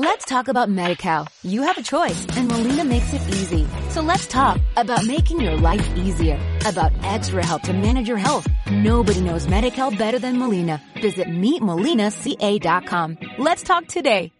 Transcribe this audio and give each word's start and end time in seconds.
Let's 0.00 0.26
talk 0.26 0.46
about 0.46 0.68
MediCal. 0.68 1.26
You 1.42 1.62
have 1.62 1.76
a 1.76 1.82
choice 1.82 2.24
and 2.36 2.46
Molina 2.46 2.84
makes 2.84 3.12
it 3.12 3.20
easy. 3.34 3.66
So 3.88 4.00
let's 4.00 4.28
talk 4.28 4.60
about 4.76 5.04
making 5.04 5.40
your 5.40 5.56
life 5.56 5.84
easier, 5.96 6.38
about 6.64 6.92
extra 7.02 7.44
help 7.44 7.62
to 7.62 7.72
manage 7.72 8.06
your 8.06 8.16
health. 8.16 8.46
Nobody 8.70 9.20
knows 9.20 9.48
MediCal 9.48 9.98
better 9.98 10.20
than 10.20 10.38
Molina. 10.38 10.80
Visit 11.02 11.26
meetmolinaca.com. 11.26 13.18
Let's 13.38 13.64
talk 13.64 13.88
today. 13.88 14.30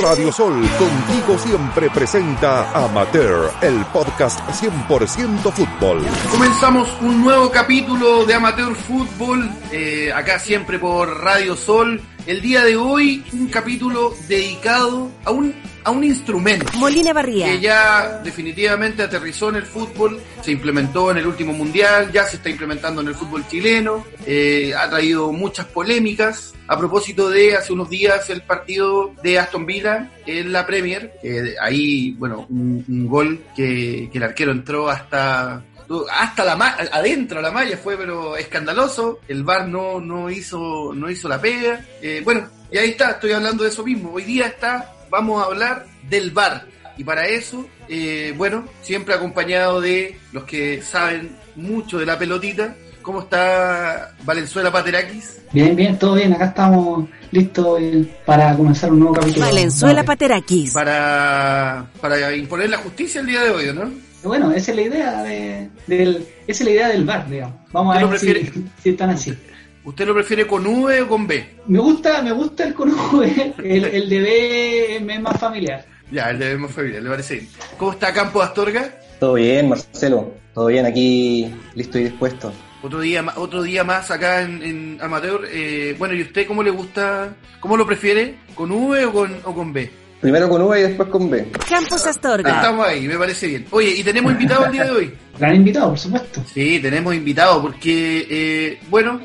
Radio 0.00 0.30
Sol, 0.30 0.52
contigo 0.78 1.36
siempre 1.36 1.90
presenta 1.90 2.70
Amateur, 2.84 3.50
el 3.60 3.84
podcast 3.86 4.38
100% 4.50 5.50
fútbol. 5.50 6.06
Comenzamos 6.30 6.88
un 7.00 7.20
nuevo 7.24 7.50
capítulo 7.50 8.24
de 8.24 8.34
Amateur 8.34 8.76
Fútbol, 8.76 9.50
eh, 9.72 10.12
acá 10.14 10.38
siempre 10.38 10.78
por 10.78 11.08
Radio 11.24 11.56
Sol. 11.56 12.00
El 12.28 12.42
día 12.42 12.62
de 12.62 12.76
hoy, 12.76 13.24
un 13.32 13.46
capítulo 13.46 14.14
dedicado 14.28 15.10
a 15.24 15.30
un, 15.30 15.54
a 15.82 15.90
un 15.90 16.04
instrumento. 16.04 16.70
Molina 16.76 17.14
Barría. 17.14 17.46
Que 17.46 17.58
ya 17.58 18.20
definitivamente 18.22 19.02
aterrizó 19.02 19.48
en 19.48 19.56
el 19.56 19.62
fútbol, 19.62 20.20
se 20.42 20.52
implementó 20.52 21.10
en 21.10 21.16
el 21.16 21.26
último 21.26 21.54
mundial, 21.54 22.12
ya 22.12 22.24
se 22.24 22.36
está 22.36 22.50
implementando 22.50 23.00
en 23.00 23.08
el 23.08 23.14
fútbol 23.14 23.48
chileno, 23.48 24.04
eh, 24.26 24.74
ha 24.78 24.90
traído 24.90 25.32
muchas 25.32 25.64
polémicas. 25.68 26.52
A 26.66 26.76
propósito 26.76 27.30
de 27.30 27.56
hace 27.56 27.72
unos 27.72 27.88
días 27.88 28.28
el 28.28 28.42
partido 28.42 29.14
de 29.22 29.38
Aston 29.38 29.64
Villa 29.64 30.10
en 30.26 30.52
la 30.52 30.66
Premier, 30.66 31.14
eh, 31.22 31.54
ahí, 31.62 32.10
bueno, 32.18 32.44
un, 32.50 32.84
un 32.86 33.06
gol 33.08 33.42
que, 33.56 34.10
que 34.12 34.18
el 34.18 34.24
arquero 34.24 34.52
entró 34.52 34.90
hasta 34.90 35.64
hasta 36.12 36.44
la 36.44 36.56
ma 36.56 36.76
adentro 36.92 37.40
la 37.40 37.50
malla 37.50 37.76
fue 37.76 37.96
pero 37.96 38.36
escandaloso. 38.36 39.20
El 39.28 39.44
VAR 39.44 39.68
no 39.68 40.00
no 40.00 40.30
hizo 40.30 40.92
no 40.94 41.10
hizo 41.10 41.28
la 41.28 41.40
pega. 41.40 41.84
Eh, 42.02 42.20
bueno 42.24 42.46
y 42.70 42.78
ahí 42.78 42.90
está 42.90 43.12
estoy 43.12 43.32
hablando 43.32 43.64
de 43.64 43.70
eso 43.70 43.84
mismo. 43.84 44.12
Hoy 44.12 44.24
día 44.24 44.46
está 44.46 44.94
vamos 45.10 45.42
a 45.42 45.46
hablar 45.46 45.86
del 46.08 46.30
VAR 46.30 46.66
y 46.96 47.04
para 47.04 47.26
eso 47.26 47.66
eh, 47.88 48.34
bueno 48.36 48.64
siempre 48.82 49.14
acompañado 49.14 49.80
de 49.80 50.18
los 50.32 50.44
que 50.44 50.82
saben 50.82 51.36
mucho 51.56 51.98
de 51.98 52.06
la 52.06 52.18
pelotita. 52.18 52.74
Cómo 53.02 53.20
está 53.22 54.14
Valenzuela 54.24 54.70
Paterakis 54.70 55.38
bien 55.52 55.74
bien 55.74 55.98
todo 55.98 56.14
bien. 56.14 56.34
Acá 56.34 56.46
estamos 56.46 57.08
listos 57.30 57.80
para 58.26 58.54
comenzar 58.54 58.92
un 58.92 59.00
nuevo 59.00 59.14
capítulo. 59.14 59.46
Valenzuela 59.46 60.04
Paterakis. 60.04 60.74
Para 60.74 61.86
para 62.02 62.36
imponer 62.36 62.68
la 62.68 62.76
justicia 62.76 63.22
el 63.22 63.26
día 63.28 63.44
de 63.44 63.50
hoy 63.50 63.72
¿no? 63.72 64.07
Bueno, 64.22 64.50
esa 64.52 64.72
es 64.72 64.76
la 64.76 64.82
idea 64.82 65.22
de, 65.22 65.70
del, 65.86 66.26
esa 66.46 66.62
es 66.62 66.64
la 66.64 66.70
idea 66.70 66.88
del 66.88 67.04
bar, 67.04 67.28
digamos. 67.28 67.56
Vamos 67.72 67.96
a 67.96 68.04
ver 68.04 68.18
si, 68.18 68.52
si, 68.82 68.90
están 68.90 69.10
así. 69.10 69.34
¿Usted 69.84 70.06
lo 70.06 70.14
prefiere 70.14 70.46
con 70.46 70.66
V 70.66 71.02
o 71.02 71.08
con 71.08 71.26
B? 71.26 71.46
Me 71.66 71.78
gusta, 71.78 72.20
me 72.22 72.32
gusta 72.32 72.64
el 72.64 72.74
con 72.74 72.90
V, 72.90 73.54
el, 73.58 73.84
el 73.84 74.08
de 74.08 74.20
B 74.20 74.96
es 74.96 75.20
más 75.20 75.38
familiar. 75.38 75.84
Ya, 76.10 76.30
el 76.30 76.38
de 76.38 76.46
B 76.46 76.52
es 76.54 76.58
más 76.58 76.72
familiar, 76.72 77.02
le 77.02 77.10
parece 77.10 77.34
bien. 77.34 77.48
¿Cómo 77.78 77.92
está 77.92 78.12
Campo 78.12 78.42
Astorga? 78.42 78.98
Todo 79.20 79.34
bien, 79.34 79.68
Marcelo. 79.68 80.34
Todo 80.52 80.66
bien 80.66 80.86
aquí, 80.86 81.54
listo 81.74 81.98
y 81.98 82.04
dispuesto. 82.04 82.52
Otro 82.82 83.00
día, 83.00 83.24
otro 83.36 83.62
día 83.62 83.82
más 83.82 84.10
acá 84.10 84.42
en, 84.42 84.62
en 84.62 84.98
Amateur. 85.00 85.48
Eh, 85.50 85.96
bueno, 85.98 86.14
¿y 86.14 86.22
usted 86.22 86.46
cómo 86.46 86.62
le 86.62 86.70
gusta, 86.70 87.34
cómo 87.60 87.76
lo 87.76 87.86
prefiere? 87.86 88.36
¿Con 88.54 88.70
V 88.70 89.04
o 89.06 89.12
con, 89.12 89.36
o 89.44 89.54
con 89.54 89.72
B? 89.72 89.90
Primero 90.20 90.48
con 90.48 90.62
V 90.62 90.80
y 90.80 90.82
después 90.82 91.08
con 91.08 91.30
B. 91.30 91.50
Campos 91.68 92.06
Astorga. 92.06 92.56
Estamos 92.56 92.86
ahí, 92.86 93.06
me 93.06 93.16
parece 93.16 93.46
bien. 93.46 93.66
Oye, 93.70 93.90
¿y 93.90 94.02
tenemos 94.02 94.32
invitado 94.32 94.66
el 94.66 94.72
día 94.72 94.84
de 94.84 94.90
hoy? 94.90 95.14
Gran 95.38 95.54
invitado, 95.54 95.90
por 95.90 95.98
supuesto. 95.98 96.42
Sí, 96.52 96.80
tenemos 96.80 97.14
invitado 97.14 97.62
porque, 97.62 98.26
eh, 98.28 98.80
bueno, 98.90 99.20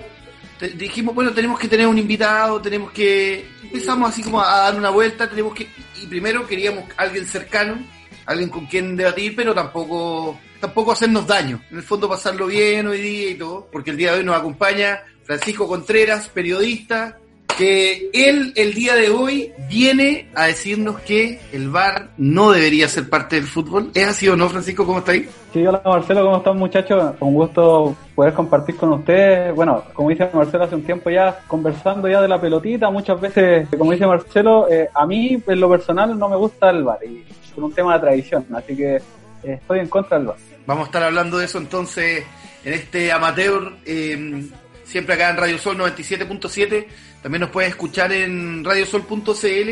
dijimos, 0.75 1.15
bueno, 1.15 1.31
tenemos 1.31 1.59
que 1.59 1.67
tener 1.67 1.87
un 1.87 1.97
invitado, 1.97 2.61
tenemos 2.61 2.91
que... 2.91 3.45
Empezamos 3.63 4.11
así 4.11 4.21
como 4.21 4.39
a 4.39 4.57
dar 4.57 4.75
una 4.75 4.91
vuelta, 4.91 5.27
tenemos 5.27 5.55
que... 5.55 5.67
Y 6.01 6.05
primero 6.05 6.45
queríamos 6.45 6.85
alguien 6.97 7.25
cercano, 7.25 7.83
alguien 8.27 8.49
con 8.49 8.67
quien 8.67 8.95
debatir, 8.95 9.35
pero 9.35 9.53
tampoco 9.53 10.37
tampoco 10.63 10.93
hacernos 10.93 11.27
daño. 11.27 11.61
En 11.71 11.77
el 11.77 11.83
fondo 11.83 12.07
pasarlo 12.07 12.47
bien 12.47 12.87
hoy 12.87 13.01
día 13.01 13.31
y 13.31 13.35
todo, 13.35 13.67
porque 13.69 13.91
el 13.91 13.97
día 13.97 14.13
de 14.13 14.19
hoy 14.19 14.23
nos 14.23 14.37
acompaña 14.37 15.01
Francisco 15.25 15.67
Contreras, 15.67 16.29
periodista, 16.29 17.17
que 17.57 18.09
él 18.13 18.53
el 18.55 18.73
día 18.73 18.95
de 18.95 19.09
hoy 19.09 19.51
viene 19.69 20.29
a 20.35 20.45
decirnos 20.45 20.99
que 21.01 21.39
el 21.51 21.69
VAR 21.69 22.09
no 22.17 22.51
debería 22.51 22.87
ser 22.87 23.09
parte 23.09 23.35
del 23.35 23.45
fútbol. 23.45 23.91
¿Es 23.93 24.07
así 24.07 24.27
o 24.27 24.35
no, 24.35 24.49
Francisco? 24.49 24.85
¿Cómo 24.85 24.99
está 24.99 25.11
ahí? 25.11 25.27
Sí, 25.53 25.65
hola 25.65 25.81
Marcelo, 25.85 26.23
¿cómo 26.23 26.37
están 26.37 26.57
muchachos? 26.57 27.15
Con 27.19 27.33
gusto 27.33 27.95
poder 28.15 28.33
compartir 28.33 28.75
con 28.75 28.93
ustedes. 28.93 29.53
Bueno, 29.55 29.83
como 29.93 30.09
dice 30.09 30.29
Marcelo 30.33 30.63
hace 30.63 30.75
un 30.75 30.83
tiempo 30.83 31.09
ya, 31.09 31.39
conversando 31.47 32.07
ya 32.07 32.21
de 32.21 32.27
la 32.27 32.41
pelotita, 32.41 32.89
muchas 32.89 33.19
veces, 33.21 33.67
como 33.77 33.91
dice 33.91 34.07
Marcelo, 34.07 34.67
eh, 34.69 34.89
a 34.93 35.05
mí 35.05 35.41
en 35.45 35.59
lo 35.59 35.69
personal 35.69 36.17
no 36.17 36.29
me 36.29 36.35
gusta 36.35 36.69
el 36.71 36.83
VAR, 36.83 36.99
y 37.05 37.23
por 37.53 37.65
un 37.65 37.73
tema 37.73 37.93
de 37.93 37.99
tradición, 37.99 38.45
así 38.55 38.75
que 38.75 38.95
eh, 38.95 39.01
estoy 39.43 39.79
en 39.79 39.87
contra 39.89 40.17
del 40.17 40.27
VAR. 40.27 40.37
Vamos 40.65 40.83
a 40.83 40.85
estar 40.87 41.03
hablando 41.03 41.37
de 41.37 41.45
eso 41.45 41.57
entonces 41.59 42.23
en 42.65 42.73
este 42.73 43.11
amateur, 43.11 43.73
eh, 43.85 44.47
siempre 44.83 45.15
acá 45.15 45.29
en 45.29 45.37
Radio 45.37 45.57
Sol 45.57 45.77
97.7 45.77 46.85
también 47.23 47.39
nos 47.39 47.51
puedes 47.51 47.69
escuchar 47.69 48.11
en 48.11 48.65
radiosol.cl 48.65 49.69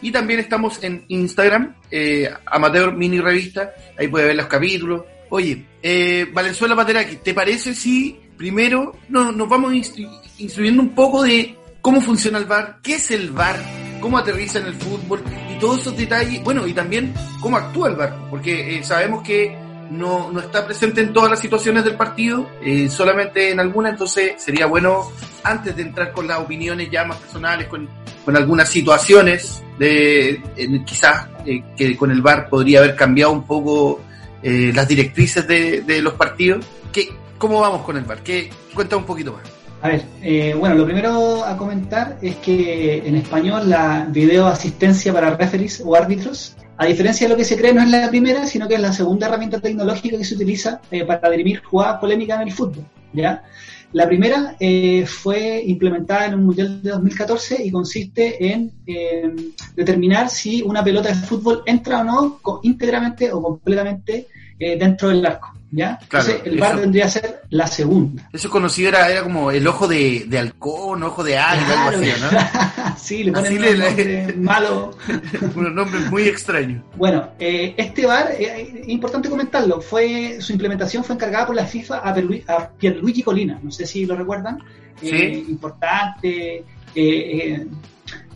y 0.00 0.10
también 0.10 0.40
estamos 0.40 0.82
en 0.82 1.04
Instagram, 1.08 1.74
eh, 1.90 2.30
Amateur 2.46 2.94
Mini 2.94 3.20
Revista. 3.20 3.74
Ahí 3.98 4.08
puedes 4.08 4.26
ver 4.26 4.36
los 4.36 4.46
capítulos. 4.46 5.02
Oye, 5.28 5.66
eh, 5.82 6.26
Valenzuela 6.32 6.74
Pateraki, 6.74 7.16
¿te 7.16 7.34
parece 7.34 7.74
si 7.74 8.18
primero 8.36 8.96
no, 9.10 9.32
nos 9.32 9.48
vamos 9.48 9.74
instru 9.74 10.08
instruyendo 10.38 10.82
un 10.82 10.94
poco 10.94 11.22
de 11.22 11.56
cómo 11.80 12.00
funciona 12.00 12.38
el 12.38 12.46
VAR, 12.46 12.78
qué 12.82 12.94
es 12.94 13.10
el 13.10 13.30
VAR, 13.30 13.60
cómo 14.00 14.18
aterriza 14.18 14.58
en 14.58 14.66
el 14.66 14.74
fútbol 14.74 15.22
y 15.54 15.58
todos 15.58 15.80
esos 15.80 15.96
detalles? 15.96 16.42
Bueno, 16.42 16.66
y 16.66 16.72
también 16.72 17.12
cómo 17.40 17.58
actúa 17.58 17.90
el 17.90 17.96
VAR, 17.96 18.28
porque 18.30 18.78
eh, 18.78 18.84
sabemos 18.84 19.22
que 19.22 19.56
no, 19.90 20.30
no 20.32 20.40
está 20.40 20.64
presente 20.66 21.00
en 21.00 21.12
todas 21.12 21.30
las 21.30 21.40
situaciones 21.40 21.84
del 21.84 21.96
partido, 21.96 22.48
eh, 22.62 22.88
solamente 22.88 23.50
en 23.50 23.60
algunas, 23.60 23.92
entonces 23.92 24.34
sería 24.36 24.66
bueno, 24.66 25.10
antes 25.42 25.76
de 25.76 25.82
entrar 25.82 26.12
con 26.12 26.26
las 26.26 26.38
opiniones 26.38 26.90
ya 26.90 27.04
más 27.04 27.18
personales, 27.18 27.68
con, 27.68 27.88
con 28.24 28.36
algunas 28.36 28.68
situaciones, 28.68 29.62
de 29.78 30.40
quizás 30.84 31.26
eh, 31.46 31.62
que 31.76 31.96
con 31.96 32.10
el 32.10 32.22
VAR 32.22 32.48
podría 32.48 32.78
haber 32.78 32.94
cambiado 32.94 33.32
un 33.32 33.44
poco 33.44 34.02
eh, 34.42 34.72
las 34.74 34.86
directrices 34.86 35.46
de, 35.46 35.82
de 35.82 36.02
los 36.02 36.14
partidos. 36.14 36.64
¿Qué, 36.92 37.08
¿Cómo 37.38 37.60
vamos 37.60 37.82
con 37.82 37.96
el 37.96 38.04
VAR? 38.04 38.22
¿Qué, 38.22 38.50
cuenta 38.74 38.96
un 38.96 39.04
poquito 39.04 39.32
más. 39.32 39.42
A 39.82 39.88
ver, 39.88 40.04
eh, 40.22 40.54
bueno, 40.58 40.76
lo 40.76 40.86
primero 40.86 41.44
a 41.44 41.56
comentar 41.58 42.16
es 42.22 42.36
que 42.36 43.06
en 43.06 43.16
español 43.16 43.68
la 43.68 44.06
video 44.08 44.46
asistencia 44.46 45.12
para 45.12 45.36
referees 45.36 45.82
o 45.84 45.94
árbitros 45.94 46.56
a 46.76 46.86
diferencia 46.86 47.26
de 47.26 47.32
lo 47.32 47.36
que 47.36 47.44
se 47.44 47.56
cree, 47.56 47.72
no 47.72 47.82
es 47.82 47.90
la 47.90 48.08
primera, 48.08 48.46
sino 48.46 48.66
que 48.66 48.74
es 48.74 48.80
la 48.80 48.92
segunda 48.92 49.28
herramienta 49.28 49.60
tecnológica 49.60 50.18
que 50.18 50.24
se 50.24 50.34
utiliza 50.34 50.80
eh, 50.90 51.04
para 51.04 51.30
dirimir 51.30 51.62
jugadas 51.62 52.00
polémicas 52.00 52.40
en 52.40 52.48
el 52.48 52.54
fútbol. 52.54 52.84
¿ya? 53.12 53.44
La 53.92 54.06
primera 54.06 54.56
eh, 54.58 55.06
fue 55.06 55.62
implementada 55.64 56.26
en 56.26 56.34
un 56.34 56.46
Mundial 56.46 56.82
de 56.82 56.90
2014 56.90 57.64
y 57.64 57.70
consiste 57.70 58.52
en 58.52 58.72
eh, 58.86 59.34
determinar 59.76 60.28
si 60.28 60.62
una 60.62 60.82
pelota 60.82 61.10
de 61.10 61.14
fútbol 61.14 61.62
entra 61.66 62.00
o 62.00 62.04
no 62.04 62.60
íntegramente 62.62 63.32
o 63.32 63.40
completamente 63.40 64.26
dentro 64.58 65.10
del 65.10 65.26
arco. 65.26 65.52
¿Ya? 65.74 65.98
Claro, 66.08 66.26
Entonces 66.28 66.40
el 66.52 66.58
VAR 66.60 66.76
vendría 66.80 67.04
a 67.06 67.08
ser 67.08 67.42
la 67.50 67.66
segunda. 67.66 68.28
Eso 68.32 68.48
conocido 68.50 68.88
era, 68.90 69.08
era 69.10 69.22
como 69.22 69.50
el 69.50 69.66
ojo 69.66 69.88
de, 69.88 70.24
de 70.26 70.38
halcón, 70.38 71.02
ojo 71.02 71.22
de 71.24 71.36
águila, 71.36 71.66
Claro. 71.66 71.88
algo 71.98 72.02
así, 72.02 72.20
¿no? 72.20 72.96
sí, 72.98 73.24
le 73.24 73.32
ponen 73.32 73.46
Así 73.46 73.56
un 73.56 73.62
le- 73.62 73.76
nombre 73.78 74.34
malo. 74.38 74.90
Unos 75.56 75.72
nombres 75.72 76.10
muy 76.10 76.22
extraños. 76.28 76.82
Bueno, 76.96 77.30
eh, 77.38 77.74
este 77.76 78.06
VAR, 78.06 78.32
eh, 78.38 78.80
es 78.82 78.88
importante 78.88 79.28
comentarlo, 79.28 79.80
fue 79.80 80.40
su 80.40 80.52
implementación 80.52 81.02
fue 81.04 81.16
encargada 81.16 81.46
por 81.46 81.56
la 81.56 81.66
FIFA 81.66 81.98
a, 81.98 82.14
Pierlu- 82.14 82.44
a 82.48 82.68
Pierluigi 82.70 83.22
Colina, 83.22 83.58
no 83.62 83.70
sé 83.70 83.86
si 83.86 84.06
lo 84.06 84.16
recuerdan, 84.16 84.58
Sí. 85.00 85.10
Eh, 85.10 85.44
importante, 85.48 86.56
eh, 86.58 86.64
eh, 86.94 87.66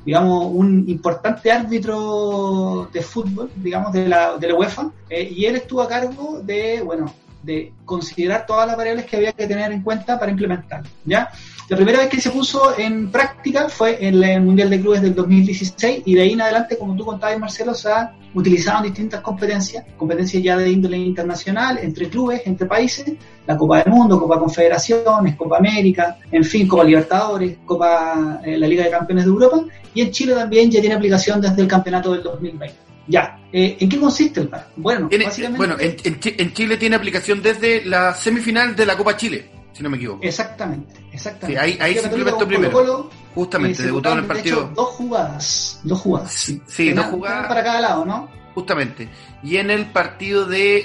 digamos, 0.05 0.47
un 0.53 0.85
importante 0.89 1.53
árbitro 1.53 2.89
de 2.93 3.01
fútbol, 3.03 3.51
digamos, 3.57 3.93
de 3.93 4.09
la, 4.09 4.37
de 4.37 4.49
la 4.49 4.55
UEFA, 4.55 4.91
eh, 5.09 5.33
y 5.35 5.45
él 5.45 5.57
estuvo 5.57 5.83
a 5.83 5.89
cargo 5.89 6.41
de, 6.43 6.83
bueno, 6.83 7.13
de 7.43 7.73
considerar 7.85 8.47
todas 8.47 8.67
las 8.67 8.77
variables 8.77 9.07
que 9.07 9.17
había 9.17 9.33
que 9.33 9.47
tener 9.47 9.73
en 9.73 9.83
cuenta 9.83 10.19
para 10.19 10.31
implementar, 10.31 10.83
¿ya? 11.05 11.31
La 11.69 11.77
primera 11.77 11.99
vez 11.99 12.09
que 12.09 12.19
se 12.19 12.31
puso 12.31 12.79
en 12.79 13.11
práctica 13.11 13.69
fue 13.69 13.99
en 14.01 14.23
el 14.23 14.41
Mundial 14.41 14.71
de 14.71 14.81
Clubes 14.81 15.03
del 15.03 15.15
2016 15.15 16.03
y 16.07 16.15
de 16.15 16.23
ahí 16.23 16.33
en 16.33 16.41
adelante, 16.41 16.79
como 16.79 16.97
tú 16.97 17.05
contabas, 17.05 17.39
Marcelo, 17.39 17.75
se 17.75 17.91
ha 17.91 18.15
utilizado 18.33 18.85
distintas 18.85 19.21
competencias, 19.21 19.85
competencias 19.99 20.43
ya 20.43 20.57
de 20.57 20.71
índole 20.71 20.97
internacional, 20.97 21.79
entre 21.83 22.09
clubes, 22.09 22.41
entre 22.47 22.67
países, 22.67 23.13
la 23.47 23.59
Copa 23.59 23.83
del 23.83 23.93
Mundo, 23.93 24.19
Copa 24.19 24.39
Confederaciones, 24.39 25.37
Copa 25.37 25.59
América, 25.59 26.17
en 26.33 26.43
fin, 26.43 26.67
Copa 26.67 26.85
Libertadores, 26.85 27.59
Copa 27.67 28.41
eh, 28.43 28.57
la 28.57 28.67
Liga 28.67 28.85
de 28.85 28.91
Campeones 28.91 29.27
de 29.27 29.31
Europa 29.31 29.65
y 29.93 30.01
en 30.01 30.11
Chile 30.11 30.35
también 30.35 30.71
ya 30.71 30.81
tiene 30.81 30.95
aplicación 30.95 31.39
desde 31.39 31.61
el 31.61 31.69
campeonato 31.69 32.13
del 32.13 32.23
2020. 32.23 32.88
Ya, 33.09 33.41
eh, 33.53 33.77
¿en 33.81 33.89
qué 33.89 33.99
consiste 33.99 34.41
el 34.41 34.49
VAR? 34.49 34.69
Bueno, 34.77 35.09
Tiene- 35.09 35.25
básicamente... 35.25 35.57
bueno, 35.59 35.77
en, 35.81 35.97
en 36.05 36.21
Chi- 36.21 36.35
en 36.39 36.53
Chile 36.53 36.77
tiene 36.77 36.97
aplicación 36.97 37.43
desde 37.43 37.85
la 37.87 38.15
semifinal 38.15 38.77
de 38.77 38.85
la 38.87 38.97
Copa 38.97 39.17
Chile, 39.17 39.51
si 39.73 39.83
no 39.83 39.89
me 39.91 39.97
equivoco. 39.97 40.21
Exactamente, 40.23 40.95
exactamente. 41.13 41.61
Sí, 41.61 41.65
ahí- 41.73 41.79
ahí 41.81 41.95
se 41.99 42.07
implementó 42.07 42.47
primero. 42.47 42.71
Colo-Colo, 42.73 43.11
Justamente, 43.35 43.83
Eh, 43.83 43.87
debutó 43.87 44.13
en 44.13 44.19
el 44.19 44.25
partido. 44.27 44.59
hecho, 44.59 44.73
dos 44.75 44.89
jugadas. 44.89 45.81
Dos 45.85 46.01
jugadas. 46.01 46.33
Sí, 46.33 46.93
dos 46.93 47.07
jugadas. 47.07 47.47
para 47.47 47.63
cada 47.65 47.81
lado, 47.81 48.05
¿no? 48.05 48.29
Justamente. 48.55 49.09
Y 49.45 49.57
en 49.57 49.71
el 49.71 49.87
partido 49.87 50.45
de 50.45 50.79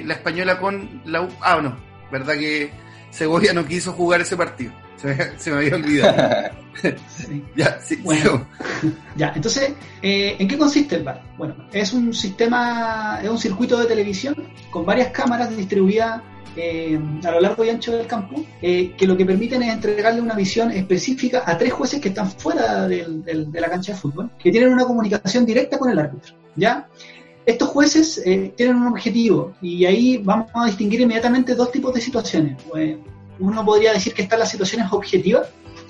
eh, 0.00 0.04
la 0.06 0.14
española 0.14 0.58
con 0.60 1.02
la 1.04 1.22
U. 1.22 1.28
Ah, 1.40 1.58
no. 1.60 1.76
¿Verdad 2.12 2.34
que 2.38 2.70
Segovia 3.10 3.52
no 3.52 3.66
quiso 3.66 3.92
jugar 3.92 4.20
ese 4.20 4.36
partido? 4.36 4.72
Se 4.96 5.08
me, 5.08 5.38
se 5.38 5.50
me 5.50 5.56
había 5.58 5.74
olvidado. 5.76 6.50
Sí. 7.08 7.44
ya, 7.56 7.78
sí, 7.80 7.96
Bueno. 8.02 8.46
Ya, 9.16 9.32
entonces, 9.34 9.72
eh, 10.02 10.36
¿en 10.38 10.46
qué 10.48 10.58
consiste 10.58 10.96
el 10.96 11.04
VAR? 11.04 11.22
Bueno, 11.38 11.54
es 11.72 11.92
un 11.92 12.12
sistema, 12.12 13.18
es 13.22 13.28
un 13.30 13.38
circuito 13.38 13.78
de 13.78 13.86
televisión 13.86 14.34
con 14.70 14.84
varias 14.84 15.08
cámaras 15.08 15.54
distribuidas 15.56 16.20
eh, 16.58 16.98
a 17.24 17.30
lo 17.32 17.40
largo 17.40 17.64
y 17.64 17.70
ancho 17.70 17.92
del 17.96 18.06
campo, 18.06 18.42
eh, 18.62 18.94
que 18.96 19.06
lo 19.06 19.16
que 19.16 19.26
permiten 19.26 19.62
es 19.62 19.72
entregarle 19.74 20.20
una 20.22 20.34
visión 20.34 20.70
específica 20.70 21.42
a 21.46 21.56
tres 21.58 21.72
jueces 21.72 22.00
que 22.00 22.08
están 22.08 22.30
fuera 22.30 22.88
del- 22.88 23.22
del- 23.24 23.50
de 23.52 23.60
la 23.60 23.68
cancha 23.68 23.92
de 23.92 23.98
fútbol, 23.98 24.30
que 24.38 24.50
tienen 24.50 24.72
una 24.72 24.84
comunicación 24.86 25.44
directa 25.44 25.78
con 25.78 25.90
el 25.90 25.98
árbitro. 25.98 26.34
¿Ya? 26.56 26.88
Estos 27.44 27.68
jueces 27.68 28.22
eh, 28.24 28.52
tienen 28.56 28.76
un 28.76 28.88
objetivo 28.88 29.54
y 29.62 29.84
ahí 29.84 30.16
vamos 30.18 30.48
a 30.54 30.64
distinguir 30.66 31.00
inmediatamente 31.02 31.54
dos 31.54 31.70
tipos 31.70 31.92
de 31.94 32.00
situaciones. 32.00 32.56
Pues, 32.68 32.96
uno 33.38 33.64
podría 33.64 33.92
decir 33.92 34.14
que 34.14 34.22
están 34.22 34.38
las 34.38 34.50
situaciones 34.50 34.92
objetivas 34.92 35.48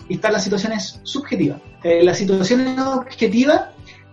y 0.09 0.15
están 0.15 0.33
las 0.33 0.45
situaciones 0.45 1.01
subjetivas. 1.03 1.61
Eh, 1.83 2.03
las 2.03 2.19
situaciones 2.19 2.79
objetivas 2.81 3.63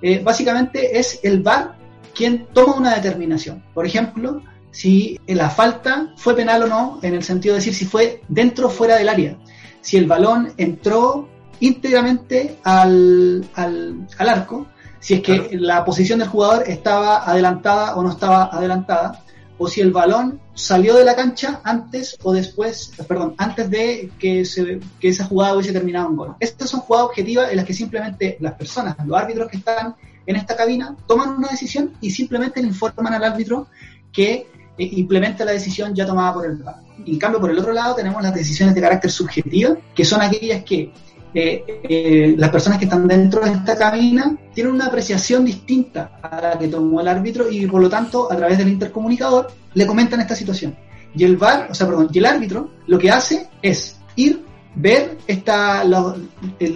eh, 0.02 0.22
básicamente 0.24 0.98
es 1.00 1.20
el 1.24 1.42
VAR 1.42 1.76
quien 2.16 2.46
toma 2.54 2.76
una 2.76 2.96
determinación. 2.96 3.64
Por 3.74 3.86
ejemplo, 3.86 4.42
si 4.72 5.20
la 5.28 5.50
falta 5.50 6.14
fue 6.18 6.36
penal 6.36 6.64
o 6.64 6.68
no, 6.68 7.00
en 7.02 7.14
el 7.16 7.24
sentido 7.24 7.54
de 7.54 7.60
decir 7.60 7.74
si 7.74 7.86
fue 7.86 8.22
dentro 8.28 8.68
o 8.68 8.70
fuera 8.70 8.98
del 8.98 9.10
área. 9.10 9.38
Si 9.82 9.98
el 9.98 10.06
balón 10.06 10.54
entró 10.58 11.28
íntegramente 11.60 12.58
al, 12.64 13.46
al, 13.56 14.08
al 14.18 14.30
arco, 14.30 14.68
si 15.00 15.16
es 15.16 15.22
que 15.22 15.40
Claro. 15.40 15.50
la 15.60 15.86
posición 15.86 16.20
del 16.20 16.28
jugador 16.30 16.64
estaba 16.68 17.24
adelantada 17.30 17.96
o 17.96 18.04
no 18.04 18.12
estaba 18.12 18.46
adelantada, 18.46 19.24
o 19.64 19.68
si 19.70 19.80
el 19.80 19.92
balón 19.92 20.42
salió 20.54 20.94
de 20.94 21.06
la 21.06 21.16
cancha 21.16 21.62
antes 21.64 22.18
o 22.22 22.34
después, 22.34 22.92
perdón, 23.08 23.34
antes 23.38 23.70
de 23.70 24.12
que, 24.20 24.44
se, 24.44 24.82
que 25.00 25.08
esa 25.08 25.24
jugada 25.24 25.54
hubiese 25.54 25.72
terminado 25.72 26.10
en 26.10 26.18
gol. 26.18 26.36
Estas 26.42 26.70
son 26.70 26.82
jugadas 26.82 27.08
objetivas 27.08 27.50
en 27.50 27.56
las 27.56 27.66
que 27.66 27.74
simplemente 27.74 28.36
las 28.42 28.56
personas, 28.56 28.98
los 29.06 29.18
árbitros 29.18 29.50
que 29.50 29.58
están 29.58 29.96
en 30.26 30.36
esta 30.36 30.58
cabina, 30.58 30.98
toman 31.08 31.30
una 31.30 31.48
decisión 31.48 31.94
y 32.02 32.12
simplemente 32.12 32.62
le 32.62 32.68
informan 32.68 33.14
al 33.14 33.24
árbitro 33.24 33.68
que 34.12 34.48
eh, 34.78 34.90
implementa 34.92 35.46
la 35.46 35.54
decisión 35.54 35.96
ya 35.96 36.06
tomada 36.06 36.34
por 36.34 36.46
el 36.46 36.58
VAR. 36.58 36.82
En 37.06 37.18
cambio, 37.18 37.40
por 37.40 37.50
el 37.50 37.58
otro 37.58 37.72
lado, 37.72 37.96
tenemos 37.96 38.22
las 38.22 38.36
decisiones 38.36 38.76
de 38.76 38.82
carácter 38.82 39.12
subjetiva, 39.12 39.78
que 39.96 40.04
son 40.04 40.22
aquellas 40.22 40.66
que 40.66 40.92
eh, 41.34 42.36
las 42.38 42.50
personas 42.50 42.78
que 42.78 42.86
están 42.86 43.08
dentro 43.08 43.42
de 43.42 43.52
esta 43.52 43.76
cabina 43.76 44.36
tienen 44.54 44.74
una 44.74 44.86
apreciación 44.86 45.46
distinta 45.46 46.20
a 46.22 46.42
la 46.42 46.60
que 46.60 46.68
tomó 46.68 47.02
el 47.02 47.08
árbitro 47.08 47.50
y 47.50 47.66
por 47.66 47.82
lo 47.82 47.90
tanto 47.90 48.32
a 48.32 48.36
través 48.36 48.58
del 48.58 48.70
intercomunicador 48.70 49.52
le 49.74 49.88
comentan 49.88 50.22
esta 50.22 50.36
situación. 50.36 50.76
Y 51.16 51.24
el 51.24 51.38
VAR, 51.38 51.68
o 51.70 51.76
sea, 51.76 51.88
perdón, 51.88 52.10
y 52.12 52.18
el 52.20 52.26
árbitro 52.26 52.72
lo 52.88 52.98
que 52.98 53.12
hace 53.12 53.48
es 53.62 54.00
ir, 54.16 54.44
ver 54.76 55.18
eh, 55.28 55.44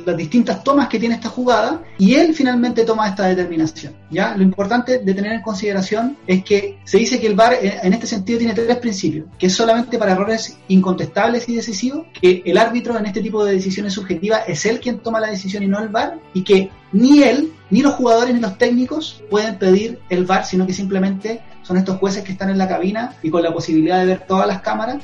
las 0.05 0.17
distintas 0.17 0.63
tomas 0.63 0.87
que 0.87 0.99
tiene 0.99 1.15
esta 1.15 1.29
jugada 1.29 1.81
y 1.97 2.15
él 2.15 2.33
finalmente 2.33 2.83
toma 2.83 3.07
esta 3.07 3.27
determinación. 3.27 3.93
¿ya? 4.09 4.35
Lo 4.35 4.43
importante 4.43 4.99
de 4.99 5.13
tener 5.13 5.31
en 5.31 5.41
consideración 5.41 6.17
es 6.27 6.43
que 6.43 6.79
se 6.83 6.97
dice 6.97 7.19
que 7.19 7.27
el 7.27 7.35
VAR 7.35 7.53
eh, 7.53 7.79
en 7.83 7.93
este 7.93 8.07
sentido 8.07 8.39
tiene 8.39 8.53
tres 8.53 8.77
principios, 8.77 9.27
que 9.37 9.47
es 9.47 9.53
solamente 9.53 9.97
para 9.97 10.13
errores 10.13 10.57
incontestables 10.67 11.47
y 11.49 11.55
decisivos, 11.55 12.05
que 12.19 12.43
el 12.45 12.57
árbitro 12.57 12.97
en 12.97 13.05
este 13.05 13.21
tipo 13.21 13.43
de 13.43 13.53
decisiones 13.53 13.93
subjetivas 13.93 14.43
es 14.47 14.65
él 14.65 14.79
quien 14.79 14.99
toma 14.99 15.19
la 15.19 15.29
decisión 15.29 15.63
y 15.63 15.67
no 15.67 15.79
el 15.79 15.89
VAR, 15.89 16.19
y 16.33 16.43
que 16.43 16.69
ni 16.91 17.23
él, 17.23 17.51
ni 17.69 17.81
los 17.81 17.95
jugadores, 17.95 18.33
ni 18.33 18.39
los 18.39 18.57
técnicos 18.57 19.23
pueden 19.29 19.57
pedir 19.57 19.99
el 20.09 20.25
VAR, 20.25 20.45
sino 20.45 20.65
que 20.65 20.73
simplemente 20.73 21.41
son 21.63 21.77
estos 21.77 21.97
jueces 21.97 22.23
que 22.23 22.31
están 22.31 22.49
en 22.49 22.57
la 22.57 22.67
cabina 22.67 23.15
y 23.21 23.29
con 23.29 23.43
la 23.43 23.53
posibilidad 23.53 23.99
de 23.99 24.05
ver 24.05 24.25
todas 24.25 24.47
las 24.47 24.61
cámaras 24.61 24.97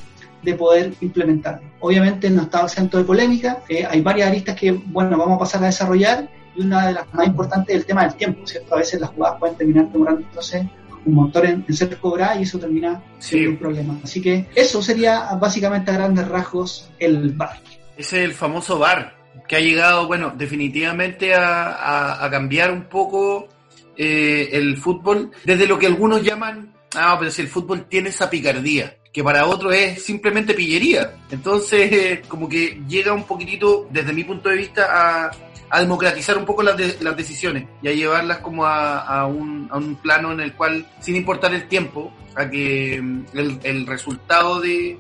de 0.43 0.53
poder 0.55 0.93
implementarlo. 1.01 1.67
Obviamente 1.79 2.29
no 2.29 2.43
está 2.43 2.61
exento 2.61 2.97
de 2.97 3.03
polémica, 3.03 3.59
eh, 3.69 3.85
hay 3.89 4.01
varias 4.01 4.29
aristas 4.29 4.55
que, 4.55 4.71
bueno, 4.71 5.17
vamos 5.17 5.35
a 5.37 5.39
pasar 5.39 5.63
a 5.63 5.67
desarrollar 5.67 6.29
y 6.55 6.61
una 6.61 6.87
de 6.87 6.93
las 6.93 7.13
más 7.13 7.27
importantes 7.27 7.75
es 7.75 7.81
el 7.81 7.85
tema 7.87 8.03
del 8.05 8.15
tiempo, 8.15 8.45
¿cierto? 8.45 8.75
A 8.75 8.77
veces 8.79 8.99
las 9.01 9.09
jugadas 9.11 9.39
pueden 9.39 9.55
terminar 9.57 9.89
demorándose 9.91 10.69
un 11.05 11.13
montón 11.15 11.45
en, 11.45 11.65
en 11.67 11.73
ser 11.73 11.97
cobrada 11.97 12.35
y 12.39 12.43
eso 12.43 12.59
termina 12.59 13.01
siendo 13.19 13.47
Sí. 13.49 13.53
un 13.53 13.57
problema. 13.57 13.99
Así 14.03 14.21
que 14.21 14.45
eso 14.55 14.81
sería 14.81 15.33
básicamente 15.39 15.91
a 15.91 15.95
grandes 15.95 16.27
rasgos 16.27 16.89
el 16.99 17.31
VAR. 17.31 17.57
Ese 17.97 18.19
es 18.19 18.25
el 18.29 18.33
famoso 18.33 18.79
VAR, 18.79 19.15
que 19.47 19.55
ha 19.55 19.59
llegado, 19.59 20.07
bueno, 20.07 20.31
definitivamente 20.37 21.33
a, 21.35 21.67
a- 21.73 22.25
a 22.25 22.29
cambiar 22.31 22.71
un 22.71 22.83
poco 22.83 23.49
eh, 23.97 24.49
el 24.53 24.77
fútbol, 24.77 25.31
desde 25.43 25.67
lo 25.67 25.77
que 25.77 25.87
algunos 25.87 26.23
llaman, 26.23 26.73
ah, 26.95 27.15
pero 27.19 27.29
si 27.31 27.41
el 27.41 27.47
fútbol 27.47 27.85
tiene 27.87 28.09
esa 28.09 28.29
picardía, 28.29 28.95
que 29.13 29.23
para 29.23 29.45
otros 29.45 29.73
es 29.75 30.03
simplemente 30.03 30.53
pillería. 30.55 31.13
Entonces, 31.29 31.91
eh, 31.91 32.21
como 32.27 32.49
que 32.49 32.81
llega 32.87 33.13
un 33.13 33.23
poquitito, 33.25 33.87
desde 33.91 34.11
mi 34.11 34.23
punto 34.23 34.49
de 34.49 34.55
vista, 34.57 35.29
a, 35.69 35.79
democratizar 35.79 36.37
un 36.37 36.45
poco 36.45 36.61
las, 36.63 36.75
de- 36.77 36.97
las 37.01 37.15
decisiones 37.15 37.65
y 37.81 37.87
a 37.87 37.93
llevarlas 37.93 38.39
como 38.39 38.65
a, 38.65 38.99
a 38.99 39.25
un, 39.27 39.67
a 39.71 39.77
un 39.77 39.95
plano 39.95 40.31
en 40.31 40.39
el 40.41 40.53
cual, 40.53 40.85
sin 40.99 41.15
importar 41.15 41.53
el 41.53 41.67
tiempo, 41.67 42.11
a 42.35 42.49
que 42.49 42.99
mm, 43.01 43.23
el, 43.37 43.59
el 43.63 43.87
resultado 43.87 44.59
de, 44.59 44.97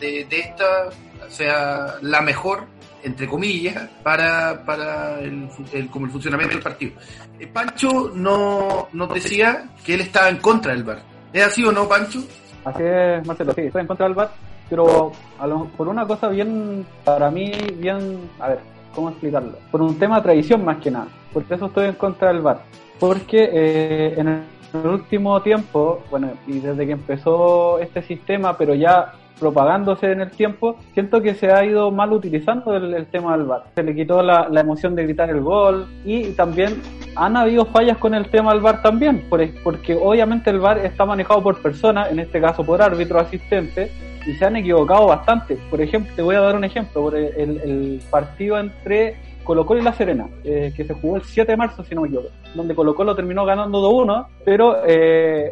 de, 0.00 0.26
esta 0.30 0.90
sea 1.28 1.96
la 2.02 2.20
mejor, 2.20 2.66
entre 3.02 3.26
comillas, 3.28 3.88
para, 4.02 4.64
para 4.64 5.20
el, 5.20 5.48
el- 5.72 5.88
como 5.88 6.06
el 6.06 6.12
funcionamiento 6.12 6.54
del 6.54 6.62
partido. 6.64 6.92
Eh, 7.38 7.46
Pancho 7.48 8.10
no, 8.14 8.88
nos 8.92 9.14
decía 9.14 9.70
que 9.84 9.94
él 9.94 10.00
estaba 10.00 10.28
en 10.30 10.38
contra 10.38 10.72
del 10.72 10.82
VAR. 10.84 11.02
¿Es 11.32 11.44
así 11.44 11.62
o 11.64 11.70
no, 11.72 11.88
Pancho? 11.88 12.24
Así 12.64 12.82
es, 12.82 13.26
Marcelo, 13.26 13.52
sí, 13.54 13.62
estoy 13.62 13.80
en 13.82 13.86
contra 13.86 14.06
del 14.06 14.14
VAR, 14.14 14.30
pero 14.68 15.12
a 15.38 15.46
lo- 15.46 15.64
por 15.76 15.88
una 15.88 16.06
cosa 16.06 16.28
bien, 16.28 16.84
para 17.04 17.30
mí, 17.30 17.50
bien, 17.76 18.18
a 18.38 18.48
ver, 18.48 18.58
¿cómo 18.94 19.08
explicarlo? 19.10 19.52
Por 19.70 19.80
un 19.82 19.98
tema 19.98 20.16
de 20.16 20.22
tradición 20.22 20.64
más 20.64 20.78
que 20.78 20.90
nada, 20.90 21.06
por 21.32 21.44
eso 21.48 21.66
estoy 21.66 21.86
en 21.86 21.94
contra 21.94 22.28
del 22.28 22.42
VAR, 22.42 22.60
porque 23.00 23.48
eh, 23.52 24.14
en 24.18 24.28
el 24.28 24.86
último 24.86 25.40
tiempo, 25.40 26.02
bueno, 26.10 26.30
y 26.46 26.58
desde 26.58 26.84
que 26.86 26.92
empezó 26.92 27.78
este 27.78 28.02
sistema, 28.02 28.56
pero 28.58 28.74
ya 28.74 29.12
propagándose 29.38 30.10
en 30.12 30.20
el 30.20 30.30
tiempo, 30.30 30.76
siento 30.94 31.22
que 31.22 31.34
se 31.34 31.50
ha 31.52 31.64
ido 31.64 31.90
mal 31.90 32.12
utilizando 32.12 32.74
el, 32.76 32.92
el 32.94 33.06
tema 33.06 33.36
del 33.36 33.46
VAR. 33.46 33.64
Se 33.74 33.82
le 33.82 33.94
quitó 33.94 34.22
la, 34.22 34.48
la 34.50 34.60
emoción 34.60 34.94
de 34.94 35.04
gritar 35.04 35.30
el 35.30 35.40
gol 35.40 35.86
y 36.04 36.32
también 36.32 36.80
han 37.16 37.36
habido 37.36 37.64
fallas 37.66 37.98
con 37.98 38.14
el 38.14 38.28
tema 38.30 38.52
del 38.52 38.60
VAR 38.62 38.82
también, 38.82 39.24
por- 39.28 39.46
porque 39.62 39.94
obviamente 39.94 40.50
el 40.50 40.60
VAR 40.60 40.78
está 40.78 41.04
manejado 41.04 41.42
por 41.42 41.60
personas, 41.62 42.10
en 42.10 42.18
este 42.18 42.40
caso 42.40 42.64
por 42.64 42.80
árbitros 42.82 43.22
asistentes, 43.22 43.90
y 44.26 44.32
se 44.34 44.44
han 44.44 44.56
equivocado 44.56 45.06
bastante. 45.06 45.56
Por 45.70 45.80
ejemplo, 45.80 46.12
te 46.14 46.22
voy 46.22 46.34
a 46.36 46.40
dar 46.40 46.54
un 46.56 46.64
ejemplo, 46.64 47.02
por 47.02 47.16
el, 47.16 47.32
el 47.36 48.02
partido 48.10 48.58
entre 48.58 49.16
Colo 49.44 49.64
Colo 49.64 49.80
y 49.80 49.84
La 49.84 49.94
Serena, 49.94 50.26
eh, 50.44 50.72
que 50.76 50.84
se 50.84 50.92
jugó 50.92 51.16
el 51.16 51.22
7 51.22 51.52
de 51.52 51.56
marzo, 51.56 51.82
si 51.82 51.94
no 51.94 52.02
me 52.02 52.08
equivoco, 52.08 52.28
donde 52.54 52.74
Colo 52.74 52.94
Colo 52.94 53.14
terminó 53.16 53.46
ganando 53.46 53.80
2-1, 53.80 54.26
pero 54.44 54.76
eh, 54.86 55.50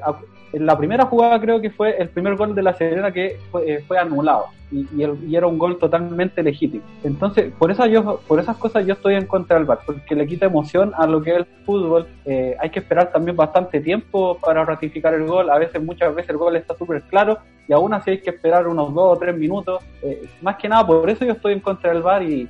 en 0.57 0.65
la 0.65 0.77
primera 0.77 1.05
jugada 1.05 1.39
creo 1.39 1.61
que 1.61 1.69
fue 1.69 1.97
el 1.99 2.09
primer 2.09 2.35
gol 2.35 2.55
de 2.55 2.63
La 2.63 2.73
Serena 2.73 3.13
que 3.13 3.39
fue, 3.51 3.75
eh, 3.75 3.99
anulado 4.01 4.47
y, 4.73 4.87
era 5.35 5.47
un 5.47 5.59
gol 5.59 5.79
totalmente 5.79 6.43
legítimo. 6.43 6.83
Entonces, 7.05 7.53
por 7.59 7.71
eso 7.71 7.85
yo, 7.87 8.21
por 8.27 8.41
esas 8.41 8.57
cosas 8.57 8.87
yo 8.87 8.95
estoy 8.95 9.15
en 9.15 9.27
contra 9.27 9.57
del 9.57 9.67
VAR, 9.67 9.81
porque 9.85 10.15
le 10.15 10.27
quita 10.27 10.47
emoción 10.47 10.93
a 10.97 11.07
lo 11.07 11.23
que 11.23 11.33
es 11.33 11.37
el 11.37 11.47
fútbol. 11.65 12.09
Eh, 12.25 12.57
hay 12.59 12.71
que 12.71 12.81
esperar 12.81 13.13
también 13.13 13.37
bastante 13.37 13.81
tiempo 13.81 14.39
para 14.39 14.65
ratificar 14.65 15.13
el 15.15 15.27
gol. 15.27 15.51
A 15.51 15.59
veces, 15.59 15.83
muchas 15.83 16.15
veces 16.15 16.31
el 16.31 16.39
gol 16.39 16.57
está 16.57 16.75
súper 16.75 17.03
claro 17.03 17.39
y 17.69 17.73
aún 17.73 17.93
así 17.93 18.13
hay 18.13 18.21
que 18.21 18.31
esperar 18.31 18.67
unos 18.67 18.95
dos 18.95 19.17
o 19.17 19.21
tres 19.21 19.37
minutos. 19.37 19.85
Eh, 20.03 20.27
más 20.41 20.57
que 20.57 20.69
nada 20.69 20.87
por 20.87 21.09
eso 21.09 21.25
yo 21.25 21.33
estoy 21.35 21.53
en 21.53 21.61
contra 21.61 21.93
del 21.93 22.03
VAR 22.03 22.23
y, 22.23 22.49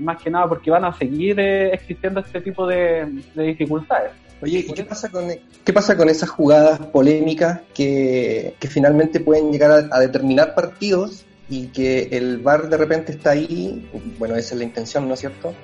más 0.00 0.20
que 0.20 0.30
nada 0.30 0.48
porque 0.48 0.70
van 0.70 0.86
a 0.86 0.92
seguir 0.94 1.38
eh, 1.38 1.72
existiendo 1.72 2.20
este 2.20 2.40
tipo 2.40 2.66
de 2.66 3.06
dificultades. 3.36 4.21
Oye, 4.42 4.58
¿y 4.68 4.72
qué 4.72 4.84
pasa 4.84 5.08
con, 5.08 5.28
qué 5.64 5.72
pasa 5.72 5.96
con 5.96 6.08
esas 6.08 6.28
jugadas 6.28 6.80
polémicas 6.80 7.60
que, 7.72 8.56
que 8.58 8.68
finalmente 8.68 9.20
pueden 9.20 9.52
llegar 9.52 9.70
a, 9.70 9.96
a 9.96 10.00
determinar 10.00 10.56
partidos 10.56 11.24
y 11.48 11.68
que 11.68 12.08
el 12.10 12.38
VAR 12.38 12.68
de 12.68 12.76
repente 12.76 13.12
está 13.12 13.30
ahí, 13.30 13.88
bueno, 14.18 14.34
esa 14.34 14.54
es 14.54 14.58
la 14.58 14.64
intención, 14.64 15.06
¿no 15.06 15.14
es 15.14 15.20
cierto?, 15.20 15.54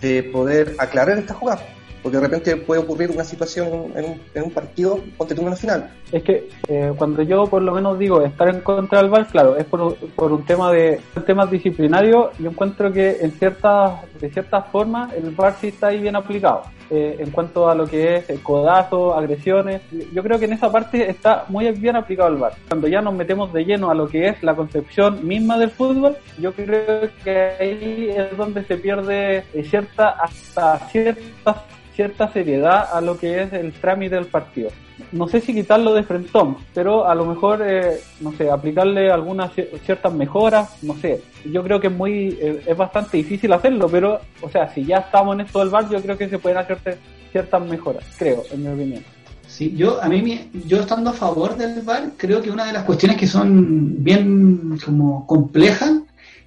de 0.00 0.22
poder 0.22 0.76
aclarar 0.78 1.18
esta 1.18 1.34
jugada. 1.34 1.62
Porque 2.02 2.18
de 2.18 2.22
repente 2.22 2.56
puede 2.56 2.80
ocurrir 2.80 3.10
una 3.10 3.24
situación 3.24 3.92
en 3.94 4.42
un, 4.42 4.50
partido, 4.50 4.98
ponte 5.16 5.34
final. 5.56 5.90
Es 6.10 6.22
que 6.22 6.48
eh, 6.68 6.92
cuando 6.96 7.22
yo 7.22 7.46
por 7.46 7.62
lo 7.62 7.72
menos 7.72 7.98
digo 7.98 8.22
estar 8.22 8.48
en 8.48 8.60
contra 8.60 9.00
del 9.00 9.10
VAR, 9.10 9.26
claro, 9.28 9.56
es 9.56 9.64
por, 9.64 9.96
por 9.96 10.32
un 10.32 10.44
tema 10.44 10.72
de 10.72 11.00
temas 11.26 11.50
disciplinarios. 11.50 12.30
Yo 12.38 12.50
encuentro 12.50 12.92
que 12.92 13.18
en 13.20 13.32
ciertas 13.32 14.00
de 14.20 14.30
ciertas 14.30 14.66
formas 14.68 15.12
el 15.14 15.30
VAR 15.30 15.54
sí 15.60 15.68
está 15.68 15.88
ahí 15.88 16.00
bien 16.00 16.16
aplicado. 16.16 16.62
eh, 16.92 17.16
en 17.20 17.30
cuanto 17.30 17.70
a 17.70 17.74
lo 17.74 17.86
que 17.86 18.16
es 18.16 18.40
codazos, 18.40 19.16
agresiones. 19.16 19.80
Yo 20.12 20.22
creo 20.22 20.38
que 20.38 20.44
en 20.44 20.52
esa 20.52 20.70
parte 20.70 21.08
está 21.08 21.46
muy 21.48 21.70
bien 21.70 21.96
aplicado 21.96 22.28
el 22.28 22.36
VAR. 22.36 22.52
Cuando 22.68 22.86
ya 22.86 23.00
nos 23.00 23.14
metemos 23.14 23.50
de 23.52 23.64
lleno 23.64 23.90
a 23.90 23.94
lo 23.94 24.06
que 24.08 24.28
es 24.28 24.42
la 24.42 24.54
concepción 24.54 25.26
misma 25.26 25.56
del 25.58 25.70
fútbol, 25.70 26.16
yo 26.38 26.52
creo 26.52 27.08
que 27.24 27.52
ahí 27.58 28.10
es 28.14 28.36
donde 28.36 28.62
se 28.64 28.76
pierde 28.76 29.38
eh, 29.38 29.64
cierta 29.64 30.10
hasta 30.10 30.78
cierta 30.90 31.64
cierta 32.02 32.32
seriedad 32.32 32.88
a 32.92 33.00
lo 33.00 33.16
que 33.16 33.42
es 33.42 33.52
el 33.52 33.72
trámite 33.72 34.16
del 34.16 34.26
partido. 34.26 34.70
No 35.12 35.28
sé 35.28 35.40
si 35.40 35.54
quitarlo 35.54 35.94
de 35.94 36.02
frentón, 36.02 36.56
pero 36.74 37.06
a 37.06 37.14
lo 37.14 37.24
mejor, 37.24 37.62
eh, 37.64 38.00
no 38.20 38.32
sé, 38.32 38.50
aplicarle 38.50 39.08
algunas 39.08 39.52
ciertas 39.84 40.12
mejoras, 40.12 40.82
no 40.82 40.96
sé. 40.96 41.22
Yo 41.44 41.62
creo 41.62 41.80
que 41.80 41.86
es 41.86 41.92
muy, 41.92 42.36
eh, 42.40 42.62
es 42.66 42.76
bastante 42.76 43.18
difícil 43.18 43.52
hacerlo, 43.52 43.88
pero, 43.88 44.18
o 44.40 44.48
sea, 44.48 44.68
si 44.74 44.84
ya 44.84 44.96
estamos 44.96 45.34
en 45.36 45.42
esto 45.42 45.60
del 45.60 45.68
bar, 45.68 45.88
yo 45.88 46.02
creo 46.02 46.18
que 46.18 46.28
se 46.28 46.40
pueden 46.40 46.58
hacer 46.58 46.98
ciertas 47.30 47.64
mejoras, 47.64 48.04
creo, 48.18 48.42
en 48.50 48.62
mi 48.62 48.68
opinión. 48.68 49.04
Sí, 49.46 49.72
yo 49.76 50.02
a 50.02 50.08
mí 50.08 50.50
yo 50.66 50.80
estando 50.80 51.10
a 51.10 51.12
favor 51.12 51.56
del 51.56 51.82
VAR, 51.82 52.12
creo 52.16 52.42
que 52.42 52.50
una 52.50 52.64
de 52.64 52.72
las 52.72 52.84
cuestiones 52.84 53.16
que 53.16 53.26
son 53.28 54.02
bien 54.02 54.76
como 54.84 55.26
complejas 55.26 55.92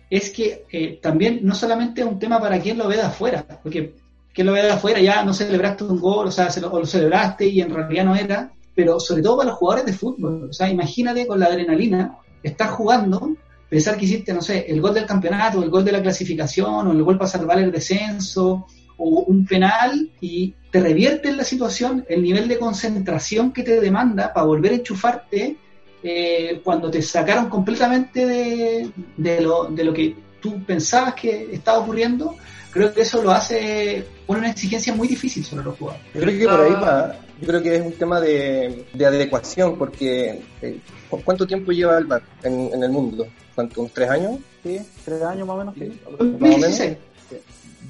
es 0.09 0.31
que 0.31 0.65
eh, 0.71 0.99
también 1.01 1.39
no 1.43 1.55
solamente 1.55 2.01
es 2.01 2.07
un 2.07 2.19
tema 2.19 2.41
para 2.41 2.59
quien 2.59 2.77
lo 2.77 2.87
ve 2.87 2.95
de 2.95 3.03
afuera, 3.03 3.45
porque 3.61 3.93
que 4.35 4.43
lo 4.43 4.51
ve 4.51 4.63
de 4.63 4.71
afuera, 4.71 4.99
ya 4.99 5.23
no 5.23 5.33
celebraste 5.33 5.85
un 5.85 5.99
gol, 5.99 6.27
o 6.27 6.31
sea, 6.31 6.49
lo, 6.61 6.69
o 6.69 6.79
lo 6.79 6.85
celebraste 6.85 7.47
y 7.47 7.61
en 7.61 7.73
realidad 7.73 8.03
no 8.03 8.15
era, 8.15 8.51
pero 8.75 8.99
sobre 8.99 9.23
todo 9.23 9.37
para 9.37 9.49
los 9.49 9.57
jugadores 9.57 9.85
de 9.85 9.93
fútbol, 9.93 10.49
o 10.49 10.53
sea, 10.53 10.69
imagínate 10.69 11.25
con 11.25 11.39
la 11.39 11.45
adrenalina, 11.45 12.17
estás 12.43 12.71
jugando, 12.71 13.33
pensar 13.69 13.95
que 13.97 14.03
hiciste, 14.03 14.33
no 14.33 14.41
sé, 14.41 14.65
el 14.67 14.81
gol 14.81 14.93
del 14.93 15.05
campeonato, 15.05 15.63
el 15.63 15.69
gol 15.69 15.85
de 15.85 15.93
la 15.93 16.01
clasificación, 16.01 16.85
o 16.85 16.91
el 16.91 17.01
gol 17.01 17.17
para 17.17 17.29
salvar 17.29 17.59
el 17.59 17.71
descenso, 17.71 18.67
o 18.97 19.05
un 19.21 19.45
penal, 19.45 20.11
y 20.19 20.53
te 20.69 20.81
revierte 20.81 21.29
en 21.29 21.37
la 21.37 21.45
situación 21.45 22.05
el 22.09 22.21
nivel 22.21 22.49
de 22.49 22.59
concentración 22.59 23.53
que 23.53 23.63
te 23.63 23.79
demanda 23.79 24.33
para 24.33 24.45
volver 24.45 24.73
a 24.73 24.75
enchufarte 24.75 25.55
eh, 26.03 26.59
cuando 26.61 26.91
te 26.91 27.01
sacaron 27.01 27.49
completamente 27.49 28.25
de, 28.25 28.91
de, 29.15 29.41
lo, 29.41 29.65
de 29.65 29.83
lo 29.85 29.93
que 29.93 30.13
tú 30.41 30.61
pensabas 30.65 31.13
que 31.13 31.49
estaba 31.53 31.79
ocurriendo, 31.79 32.35
creo 32.75 32.93
que 32.93 33.01
eso 33.03 33.23
lo 33.23 33.31
hace, 33.31 34.05
pone 34.27 34.39
una 34.39 34.51
exigencia 34.51 34.93
muy 34.93 35.07
difícil 35.07 35.45
sobre 35.45 35.63
los 35.63 35.77
jugadores. 35.77 36.05
Yo 36.13 36.19
creo 36.19 36.39
que 36.39 36.45
por 36.45 36.59
ahí 36.59 36.73
va, 36.73 37.15
yo 37.39 37.47
creo 37.47 37.63
que 37.63 37.75
es 37.77 37.81
un 37.81 37.93
tema 37.93 38.19
de, 38.19 38.85
adecuación, 38.99 39.77
porque 39.77 40.41
eh, 40.61 40.79
¿cuánto 41.23 41.47
tiempo 41.47 41.71
lleva 41.71 41.97
el 41.97 42.05
bar 42.05 42.21
en, 42.43 42.83
el 42.83 42.89
mundo? 42.89 43.27
¿Cuánto? 43.55 43.79
¿Unos 43.79 43.93
tres 43.93 44.09
años? 44.09 44.39
Sí, 44.61 44.81
tres 45.05 45.21
años 45.21 45.47
más 45.47 45.55
o 45.55 45.59
menos, 45.59 45.75
sí. 45.75 46.01
Más 46.37 46.55
o 46.55 46.57
menos. 46.57 46.81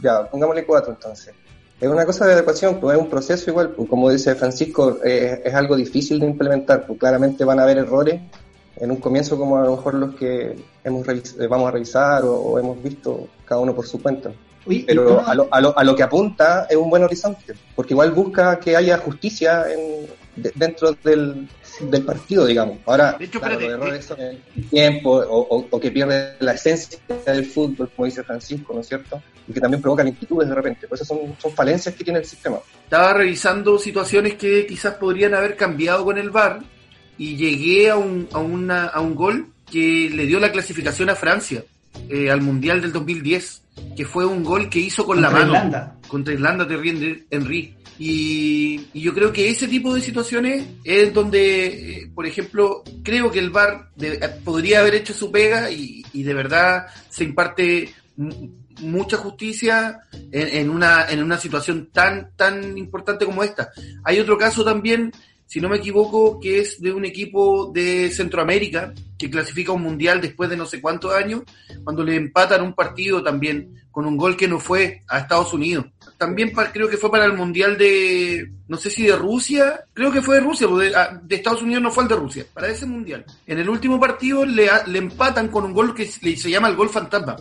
Ya, 0.04 0.30
pongámosle 0.30 0.66
cuatro 0.66 0.92
entonces. 0.94 1.34
Es 1.82 1.90
una 1.90 2.06
cosa 2.06 2.28
de 2.28 2.34
adecuación, 2.34 2.80
pues 2.80 2.96
es 2.96 3.02
un 3.02 3.10
proceso 3.10 3.50
igual, 3.50 3.72
pues, 3.72 3.90
como 3.90 4.12
dice 4.12 4.36
Francisco, 4.36 5.00
eh, 5.04 5.42
es 5.44 5.54
algo 5.56 5.76
difícil 5.76 6.20
de 6.20 6.28
implementar, 6.28 6.86
pues 6.86 7.00
claramente 7.00 7.44
van 7.44 7.60
a 7.60 7.64
haber 7.64 7.80
errores 7.80 8.22
en 8.76 8.92
un 8.92 8.98
comienzo 8.98 9.36
como 9.36 9.58
a 9.58 9.64
lo 9.64 9.78
mejor 9.78 9.96
los 9.96 10.16
que 10.16 10.56
hemos 10.84 11.08
vamos 11.50 11.68
a 11.68 11.72
revisar 11.72 12.24
o 12.24 12.60
hemos 12.60 12.84
visto 12.84 13.30
cada 13.46 13.62
uno 13.62 13.74
por 13.74 13.88
su 13.88 14.00
cuenta. 14.00 14.32
Pero 14.66 15.26
a 15.26 15.36
lo, 15.36 15.48
a, 15.52 15.62
lo, 15.62 15.78
a 15.78 15.84
lo, 15.84 15.96
que 15.96 16.04
apunta 16.04 16.66
es 16.70 16.76
un 16.76 16.90
buen 16.90 17.04
horizonte, 17.04 17.54
porque 17.76 17.94
igual 17.94 18.12
busca 18.12 18.60
que 18.60 18.76
haya 18.76 18.98
justicia 18.98 19.66
en, 19.72 20.08
dentro 20.56 20.94
del, 21.04 21.48
del, 21.82 22.04
partido, 22.04 22.46
digamos. 22.46 22.80
Ahora, 22.86 23.14
de 23.14 23.26
hecho, 23.26 23.40
claro, 23.40 23.60
los 23.60 23.70
errores 23.70 24.06
son 24.06 24.20
el 24.20 24.42
tiempo 24.70 25.18
o, 25.18 25.68
o, 25.70 25.80
que 25.80 25.92
pierde 25.92 26.36
la 26.40 26.54
esencia 26.54 27.00
del 27.26 27.46
fútbol, 27.46 27.90
como 27.96 28.06
dice 28.06 28.24
Francisco, 28.24 28.74
¿no 28.74 28.82
es 28.82 28.88
cierto? 28.88 29.22
Y 29.48 29.54
que 29.54 29.62
también 29.62 29.82
provocan 29.82 30.08
inquietudes 30.08 30.50
de 30.50 30.56
repente. 30.56 30.88
Pues 30.88 31.02
esas 31.02 31.16
son, 31.16 31.36
son 31.38 31.52
falencias 31.52 31.94
que 31.96 32.04
tiene 32.04 32.20
el 32.20 32.26
sistema. 32.26 32.58
Estaba 32.84 33.14
revisando 33.14 33.78
situaciones 33.78 34.36
que 34.36 34.66
quizás 34.66 34.96
podrían 34.96 35.36
haber 35.36 35.56
cambiado 35.56 36.04
con 36.04 36.18
el 36.18 36.32
VAR 36.32 36.62
y 37.18 37.36
llegué 37.36 37.90
a 37.90 37.98
un, 37.98 38.28
a 38.34 38.40
una, 38.40 38.88
a 38.88 39.00
un 39.00 39.16
gol 39.16 39.48
que 39.72 40.10
le 40.12 40.26
dio 40.26 40.40
la 40.40 40.52
clasificación 40.52 41.10
a 41.10 41.16
Francia 41.16 41.64
eh, 42.10 42.30
al 42.30 42.42
Mundial 42.42 42.82
del 42.82 42.92
2010 42.92 43.62
que 43.96 44.06
fue 44.06 44.26
un 44.26 44.44
gol 44.44 44.70
que 44.70 44.80
hizo 44.80 45.06
con 45.06 45.22
la 45.22 45.30
mano 45.30 45.48
Irlanda. 45.54 45.98
contra 46.08 46.34
Irlanda 46.34 46.66
de 46.66 47.26
Henry. 47.30 47.76
Y, 47.98 48.88
y, 48.94 49.02
yo 49.02 49.14
creo 49.14 49.32
que 49.32 49.50
ese 49.50 49.70
tipo 49.70 49.94
de 49.94 50.02
situaciones 50.02 50.66
es 50.84 51.14
donde, 51.14 51.66
eh, 51.68 52.12
por 52.14 52.26
ejemplo, 52.26 52.84
creo 53.04 53.32
que 53.32 53.40
el 53.40 53.52
VAR 53.52 53.90
de, 53.96 54.18
podría 54.44 54.82
haber 54.82 54.96
hecho 54.96 55.14
su 55.14 55.32
pega 55.32 55.72
y, 55.72 56.04
y 56.12 56.24
de 56.24 56.34
verdad 56.34 56.88
se 57.10 57.24
imparte 57.24 57.94
mucha 58.82 59.16
justicia 59.16 60.02
en, 60.32 60.48
en, 60.50 60.70
una, 60.70 61.06
en 61.10 61.24
una 61.24 61.38
situación 61.38 61.90
tan, 61.94 62.32
tan 62.36 62.78
importante 62.78 63.26
como 63.26 63.44
esta. 63.44 63.72
Hay 64.04 64.20
otro 64.20 64.38
caso 64.38 64.66
también 64.66 65.14
si 65.48 65.62
no 65.62 65.70
me 65.70 65.78
equivoco, 65.78 66.40
que 66.40 66.60
es 66.60 66.82
de 66.82 66.92
un 66.92 67.06
equipo 67.06 67.72
de 67.74 68.10
Centroamérica 68.10 68.94
que 69.26 69.32
clasifica 69.32 69.72
un 69.72 69.82
mundial 69.82 70.22
después 70.22 70.52
de 70.52 70.56
no 70.56 70.68
sé 70.68 70.80
cuántos 70.80 71.12
años, 71.12 71.42
cuando 71.84 72.04
le 72.04 72.16
empatan 72.16 72.62
un 72.62 72.74
partido 72.74 73.24
también 73.24 73.74
con 73.90 74.06
un 74.06 74.18
gol 74.18 74.38
que 74.38 74.48
no 74.48 74.60
fue 74.60 75.02
a 75.08 75.18
Estados 75.18 75.52
Unidos. 75.52 75.88
También 76.18 76.52
creo 76.72 76.88
que 76.88 76.98
fue 76.98 77.10
para 77.10 77.26
el 77.26 77.34
mundial 77.34 77.76
de, 77.76 78.52
no 78.68 78.78
sé 78.78 78.92
si 78.92 79.08
de 79.08 79.16
Rusia, 79.16 79.84
creo 79.94 80.12
que 80.12 80.22
fue 80.22 80.36
de 80.36 80.42
Rusia, 80.42 80.68
de, 80.68 80.96
ah, 80.96 81.20
de, 81.24 81.36
Estados 81.36 81.64
Unidos 81.64 81.82
no 81.82 81.90
fue 81.90 82.04
el 82.04 82.10
de 82.10 82.16
Rusia, 82.16 82.46
para 82.54 82.68
ese 82.68 82.86
mundial. 82.86 83.26
En 83.48 83.58
el 83.58 83.68
último 83.68 84.00
partido 84.00 84.46
le, 84.46 84.70
le 84.86 85.00
empatan 85.00 85.48
con 85.48 85.66
un 85.66 85.74
gol 85.74 85.96
que 85.96 86.06
se 86.06 86.50
llama 86.50 86.70
el 86.70 86.76
gol 86.76 86.90
fantasma, 86.90 87.36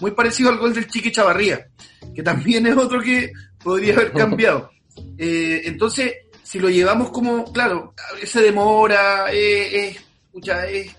muy 0.00 0.10
parecido 0.10 0.50
al 0.50 0.58
gol 0.58 0.74
del 0.74 0.88
Chique 0.88 1.10
Chavarría, 1.10 1.68
que 2.14 2.22
también 2.22 2.66
es 2.66 2.76
otro 2.76 3.00
que 3.00 3.32
podría 3.62 3.94
haber 3.94 4.12
cambiado. 4.12 4.70
Eh, 5.16 5.62
entonces, 5.66 6.12
si 6.42 6.58
lo 6.58 6.68
llevamos 6.68 7.10
como, 7.10 7.50
claro, 7.52 7.94
se 8.24 8.42
demora, 8.42 9.32
eh, 9.32 9.88
es 9.88 9.96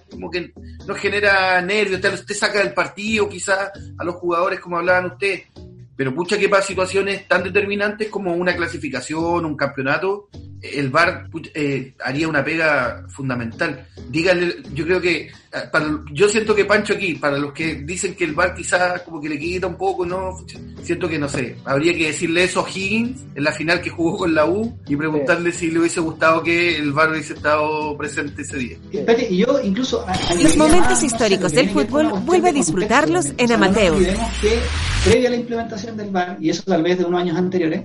como 0.09 0.29
que 0.29 0.53
nos 0.85 0.97
genera 0.97 1.61
nervios, 1.61 2.01
te, 2.01 2.33
saca 2.33 2.59
del 2.59 2.73
partido 2.73 3.29
quizás 3.29 3.71
a 3.97 4.03
los 4.03 4.15
jugadores 4.15 4.59
como 4.59 4.77
hablaban 4.77 5.11
ustedes, 5.11 5.43
pero 5.95 6.13
pucha 6.13 6.37
que 6.37 6.49
para 6.49 6.61
situaciones 6.61 7.27
tan 7.27 7.43
determinantes 7.43 8.09
como 8.09 8.33
una 8.33 8.55
clasificación, 8.55 9.45
un 9.45 9.55
campeonato, 9.55 10.29
el 10.61 10.89
VAR 10.89 11.27
eh, 11.53 11.93
haría 12.03 12.27
una 12.27 12.43
pega 12.43 13.05
fundamental. 13.09 13.87
Díganle, 14.09 14.57
yo 14.73 14.85
creo 14.85 15.01
que, 15.01 15.31
para, 15.71 16.01
yo 16.13 16.29
siento 16.29 16.55
que 16.55 16.63
Pancho 16.63 16.93
aquí, 16.93 17.15
para 17.15 17.37
los 17.37 17.51
que 17.51 17.75
dicen 17.75 18.15
que 18.15 18.23
el 18.23 18.33
VAR 18.33 18.53
quizás 18.53 19.01
como 19.01 19.19
que 19.19 19.27
le 19.27 19.37
quita 19.37 19.67
un 19.67 19.75
poco, 19.75 20.05
no, 20.05 20.37
siento 20.81 21.09
que 21.09 21.19
no 21.19 21.27
sé, 21.27 21.57
habría 21.65 21.93
que 21.93 22.07
decirle 22.07 22.45
eso 22.45 22.65
a 22.65 22.69
Higgins 22.69 23.21
en 23.35 23.43
la 23.43 23.51
final 23.51 23.81
que 23.81 23.89
jugó 23.89 24.17
con 24.17 24.33
la 24.33 24.45
U 24.45 24.77
y 24.87 24.95
preguntarle 24.95 25.51
si 25.51 25.69
le 25.69 25.79
hubiese 25.79 25.99
gustado 25.99 26.41
que 26.41 26.77
el 26.77 26.93
VAR 26.93 27.11
hubiese 27.11 27.33
estado 27.33 27.97
presente 27.97 28.43
ese 28.43 28.57
día. 28.57 28.77
y 29.29 29.37
yo 29.37 29.59
incluso... 29.61 30.05
los 30.41 30.55
momentos 30.55 31.03
históricos 31.03 31.51
del 31.51 31.69
fútbol 31.69 32.11
vuelve 32.25 32.49
a 32.49 32.53
disfrutarlos 32.53 33.33
en 33.37 33.51
Amateur. 33.51 33.97
que 34.41 34.59
previa 35.03 35.27
a 35.27 35.31
la 35.31 35.37
implementación 35.37 35.97
del 35.97 36.11
VAR, 36.11 36.37
y 36.39 36.49
eso 36.49 36.63
tal 36.65 36.83
vez 36.83 36.97
de 36.97 37.05
unos 37.05 37.21
años 37.21 37.37
anteriores, 37.37 37.83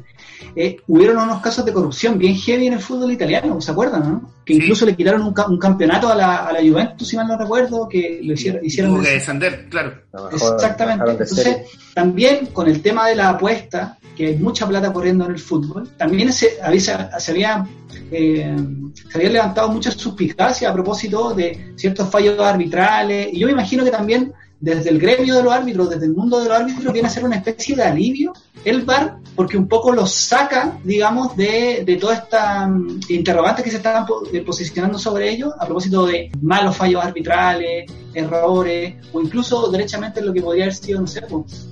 eh, 0.55 0.77
hubieron 0.87 1.19
unos 1.19 1.41
casos 1.41 1.65
de 1.65 1.73
corrupción 1.73 2.19
bien 2.19 2.35
heavy 2.37 2.67
en 2.67 2.75
el 2.75 2.81
fútbol 2.81 3.13
italiano, 3.13 3.61
¿se 3.61 3.71
acuerdan? 3.71 4.03
No? 4.03 4.33
Que 4.45 4.55
sí. 4.55 4.61
incluso 4.61 4.87
le 4.87 4.95
quitaron 4.95 5.23
un, 5.23 5.35
un 5.49 5.59
campeonato 5.59 6.09
a 6.09 6.15
la, 6.15 6.37
a 6.47 6.53
la, 6.53 6.61
Juventus, 6.61 7.09
si 7.09 7.17
mal 7.17 7.27
no 7.27 7.39
recuerdo, 7.39 7.56
que 7.89 8.21
lo 8.23 8.35
hicieron. 8.35 8.65
hicieron 8.65 8.93
Tuvo 8.93 9.03
que 9.03 9.11
descender, 9.11 9.69
claro. 9.69 9.95
Exactamente. 10.33 11.11
Entonces, 11.11 11.59
también 11.95 12.47
con 12.47 12.69
el 12.69 12.83
tema 12.83 13.09
de 13.09 13.17
la 13.17 13.31
apuesta, 13.31 13.99
que 14.17 14.29
hay 14.29 14.37
mucha 14.37 14.67
plata 14.67 14.93
corriendo 14.93 15.25
en 15.27 15.33
el 15.33 15.39
fútbol, 15.39 15.89
también 15.97 16.33
se, 16.33 16.59
había, 16.63 17.19
se 17.21 17.31
había 17.31 17.67
eh, 18.11 18.57
se 19.11 19.19
habían 19.19 19.33
levantado 19.33 19.69
muchas 19.69 19.95
suspicacias 19.95 20.71
a 20.71 20.75
propósito 20.75 21.35
de 21.35 21.73
ciertos 21.77 22.09
fallos 22.09 22.39
arbitrales, 22.41 23.29
y 23.33 23.41
yo 23.41 23.47
me 23.47 23.53
imagino 23.53 23.85
que 23.85 23.91
también 23.91 24.33
desde 24.75 24.91
el 24.91 24.99
gremio 24.99 25.37
de 25.37 25.45
los 25.45 25.53
árbitros, 25.53 25.91
desde 25.91 26.07
el 26.07 26.13
mundo 26.13 26.41
de 26.41 26.49
los 26.49 26.59
árbitros, 26.59 26.93
viene 26.93 27.07
a 27.07 27.11
ser 27.11 27.25
una 27.25 27.37
especie 27.37 27.77
de 27.77 27.85
alivio 27.85 28.33
el 28.65 28.83
VAR, 28.83 29.19
porque 29.37 29.57
un 29.57 29.69
poco 29.69 29.93
los 29.93 30.11
saca, 30.11 30.77
digamos, 30.83 31.37
de, 31.37 31.85
de 31.87 31.97
toda 31.97 32.15
esta 32.15 32.67
um, 32.67 32.99
interrogantes 33.09 33.65
que 33.65 33.71
se 33.71 33.77
estaban 33.77 34.05
eh, 34.33 34.41
posicionando 34.41 34.99
sobre 34.99 35.31
ellos 35.31 35.53
a 35.61 35.67
propósito 35.67 36.05
de 36.05 36.33
malos 36.43 36.77
fallos 36.77 37.05
arbitrales, 37.05 37.89
errores, 38.13 38.95
o 39.13 39.21
incluso 39.21 39.71
derechamente 39.71 40.21
lo 40.21 40.33
que 40.33 40.43
podría 40.43 40.65
haber 40.65 40.75
sido, 40.75 41.01
no 41.01 41.07
sé, 41.07 41.23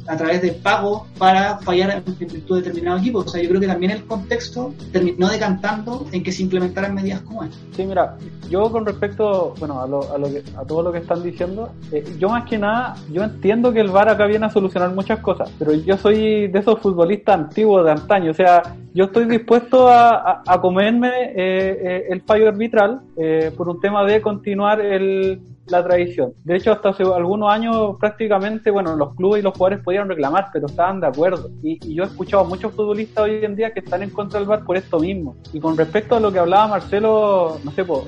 a 0.07 0.17
través 0.17 0.43
de 0.43 0.53
pago 0.53 1.07
para 1.19 1.59
fallar 1.59 2.03
en 2.07 2.19
virtud 2.19 2.57
de 2.57 2.63
determinado 2.63 2.99
equipo. 2.99 3.21
O 3.21 3.29
sea, 3.29 3.43
yo 3.43 3.49
creo 3.49 3.61
que 3.61 3.67
también 3.67 3.91
el 3.91 4.05
contexto 4.05 4.73
terminó 4.93 5.29
decantando 5.29 6.07
en 6.13 6.23
que 6.23 6.31
se 6.31 6.43
implementaran 6.43 6.95
medidas 6.95 7.23
como 7.23 7.43
esta. 7.43 7.57
Sí, 7.75 7.85
mira, 7.87 8.17
yo 8.49 8.71
con 8.71 8.85
respecto, 8.87 9.55
bueno, 9.59 9.81
a, 9.81 9.89
lo, 9.89 10.13
a, 10.13 10.19
lo 10.19 10.29
que, 10.29 10.45
a 10.57 10.65
todo 10.65 10.83
lo 10.83 10.93
que 10.93 10.99
están 10.99 11.23
diciendo, 11.23 11.73
eh, 11.91 12.05
yo 12.21 12.29
más 12.29 12.49
que 12.49 12.59
nada, 12.59 12.84
yo 13.13 13.23
entiendo 13.23 13.73
que 13.73 13.81
el 13.81 13.91
VAR 13.91 14.09
acá 14.09 14.27
viene 14.27 14.47
a 14.47 14.51
solucionar 14.51 14.93
muchas 14.95 15.21
cosas, 15.21 15.51
pero 15.59 15.73
yo 15.73 15.97
soy 15.97 16.49
de 16.49 16.59
esos 16.59 16.81
futbolistas 16.81 17.35
antiguos 17.35 17.85
de 17.85 17.93
antaño, 17.93 18.31
o 18.31 18.35
sea, 18.35 18.63
yo 18.93 19.05
estoy 19.05 19.25
dispuesto 19.27 19.89
a, 19.89 20.43
a, 20.47 20.61
comerme 20.61 21.09
eh, 21.09 21.35
eh, 21.37 22.05
el 22.11 22.23
fallo 22.23 22.49
arbitral 22.49 23.01
eh, 23.17 23.51
por 23.57 23.69
un 23.69 23.81
tema 23.81 24.05
de 24.05 24.21
continuar 24.21 24.81
el 24.81 25.41
la 25.67 25.83
tradición. 25.83 26.35
De 26.45 26.57
hecho, 26.57 26.73
hasta 26.73 26.91
hace 26.91 27.05
algunos 27.05 27.51
años 27.51 27.97
prácticamente, 27.99 28.71
bueno, 28.71 28.97
los 28.97 29.15
clubes 29.15 29.41
y 29.41 29.43
los 29.43 29.55
jugadores 29.55 29.83
podían 29.83 30.09
reclamar, 30.09 30.49
pero 30.53 30.67
estaban 30.67 31.01
de 31.01 31.07
acuerdo. 31.07 31.49
Y, 31.63 31.79
y, 31.91 31.95
yo 31.95 32.05
he 32.05 32.07
escuchado 32.07 32.45
a 32.45 32.47
muchos 32.47 32.75
futbolistas 32.75 33.25
hoy 33.25 33.43
en 33.43 33.57
día 33.57 33.73
que 33.73 33.81
están 33.81 34.03
en 34.03 34.11
contra 34.11 34.39
del 34.39 34.47
VAR 34.47 34.63
por 34.63 34.77
esto 34.77 35.01
mismo. 35.01 35.37
Y 35.55 35.61
con 35.61 35.75
respecto 35.75 36.17
a 36.17 36.21
lo 36.21 36.31
que 36.31 36.39
hablaba 36.39 36.69
Marcelo, 36.69 37.59
no 37.65 37.71
sé, 37.71 37.83
pues, 37.83 38.05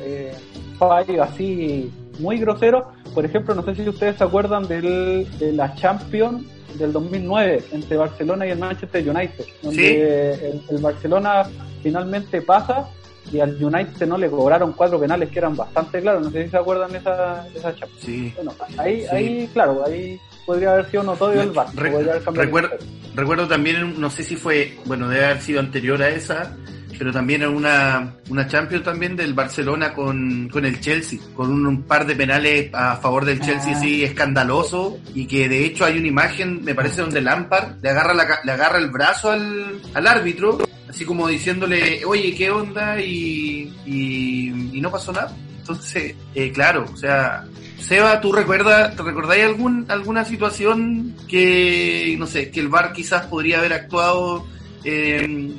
fallo 0.79 1.23
así 1.23 1.91
muy 2.19 2.39
grosero, 2.39 2.93
por 3.15 3.25
ejemplo, 3.25 3.55
no 3.55 3.63
sé 3.63 3.75
si 3.75 3.89
ustedes 3.89 4.17
se 4.17 4.25
acuerdan 4.25 4.67
del, 4.67 5.27
de 5.39 5.53
la 5.53 5.75
Champions 5.75 6.45
del 6.79 6.93
2009 6.93 7.65
entre 7.73 7.97
Barcelona 7.97 8.47
y 8.47 8.51
el 8.51 8.59
Manchester 8.59 9.09
United, 9.09 9.45
donde 9.63 10.35
el, 10.35 10.63
el 10.69 10.79
Barcelona 10.79 11.45
finalmente 11.83 12.43
pasa 12.43 12.89
y 13.33 13.41
al 13.41 13.63
United 13.63 14.07
no 14.07 14.19
le 14.19 14.31
cobraron 14.31 14.73
cuatro 14.73 15.01
penales 15.01 15.31
que 15.31 15.39
eran 15.39 15.57
bastante 15.57 16.01
claros. 16.01 16.23
No 16.23 16.31
sé 16.31 16.45
si 16.45 16.51
se 16.51 16.57
acuerdan 16.57 16.93
de 16.93 16.99
esa, 16.99 17.47
esa 17.55 17.75
chapa. 17.75 17.93
Sí. 17.99 18.33
Bueno, 18.37 18.53
ahí, 18.79 19.03
sí. 19.03 19.09
ahí, 19.11 19.51
claro, 19.53 19.85
ahí 19.85 20.21
podría 20.45 20.73
haber 20.73 20.91
sido 20.91 21.03
notorio 21.03 21.43
el 21.43 21.51
VAR. 21.51 21.69
Re 21.75 21.91
recuerdo, 22.33 22.71
recuerdo 23.15 23.49
también, 23.49 24.01
no 24.01 24.11
sé 24.11 24.23
si 24.23 24.37
fue, 24.37 24.79
bueno, 24.85 25.09
debe 25.09 25.25
haber 25.25 25.41
sido 25.41 25.61
anterior 25.61 26.01
a 26.03 26.09
esa, 26.11 26.57
pero 26.99 27.13
también 27.13 27.43
en 27.43 27.51
una, 27.51 28.15
una 28.29 28.47
Champions 28.47 28.85
también 28.85 29.17
del 29.17 29.35
Barcelona 29.35 29.93
con, 29.93 30.49
con 30.49 30.65
el 30.65 30.81
Chelsea, 30.81 31.19
con 31.35 31.51
un, 31.51 31.67
un, 31.67 31.83
par 31.83 32.07
de 32.07 32.17
penales 32.17 32.71
a 32.73 32.97
favor 32.97 33.25
del 33.25 33.41
Chelsea 33.41 33.73
ah. 33.75 33.79
así 33.79 34.05
escandaloso 34.05 34.99
y 35.15 35.27
que 35.27 35.49
de 35.49 35.65
hecho 35.65 35.85
hay 35.85 35.99
una 35.99 36.09
imagen, 36.09 36.65
me 36.65 36.75
parece, 36.75 37.03
donde 37.03 37.21
Lampard 37.21 37.83
le 37.83 37.91
agarra, 37.91 38.15
la, 38.15 38.27
le 38.45 38.53
agarra 38.53 38.79
el 38.79 38.91
brazo 38.91 39.31
al, 39.31 39.81
al 39.95 40.07
árbitro 40.07 40.59
así 40.89 41.05
como 41.05 41.29
diciéndole, 41.29 42.05
oye, 42.05 42.35
¿qué 42.35 42.51
onda? 42.51 43.01
Y, 43.01 43.73
y, 43.85 44.77
y 44.79 44.81
no 44.81 44.91
pasó 44.91 45.13
nada. 45.13 45.31
Entonces, 45.59 46.15
eh, 46.35 46.53
claro, 46.53 46.87
o 46.93 46.97
sea, 46.97 47.45
Seba, 47.79 48.21
¿tú 48.21 48.33
recuerdas, 48.33 48.97
te 48.97 49.03
recordáis 49.03 49.45
algún, 49.45 49.85
alguna 49.89 50.25
situación 50.25 51.15
que, 51.29 52.17
no 52.19 52.27
sé, 52.27 52.51
que 52.51 52.61
el 52.61 52.69
VAR 52.69 52.93
quizás 52.93 53.27
podría 53.27 53.59
haber 53.59 53.73
actuado 53.73 54.47
eh, 54.85 55.55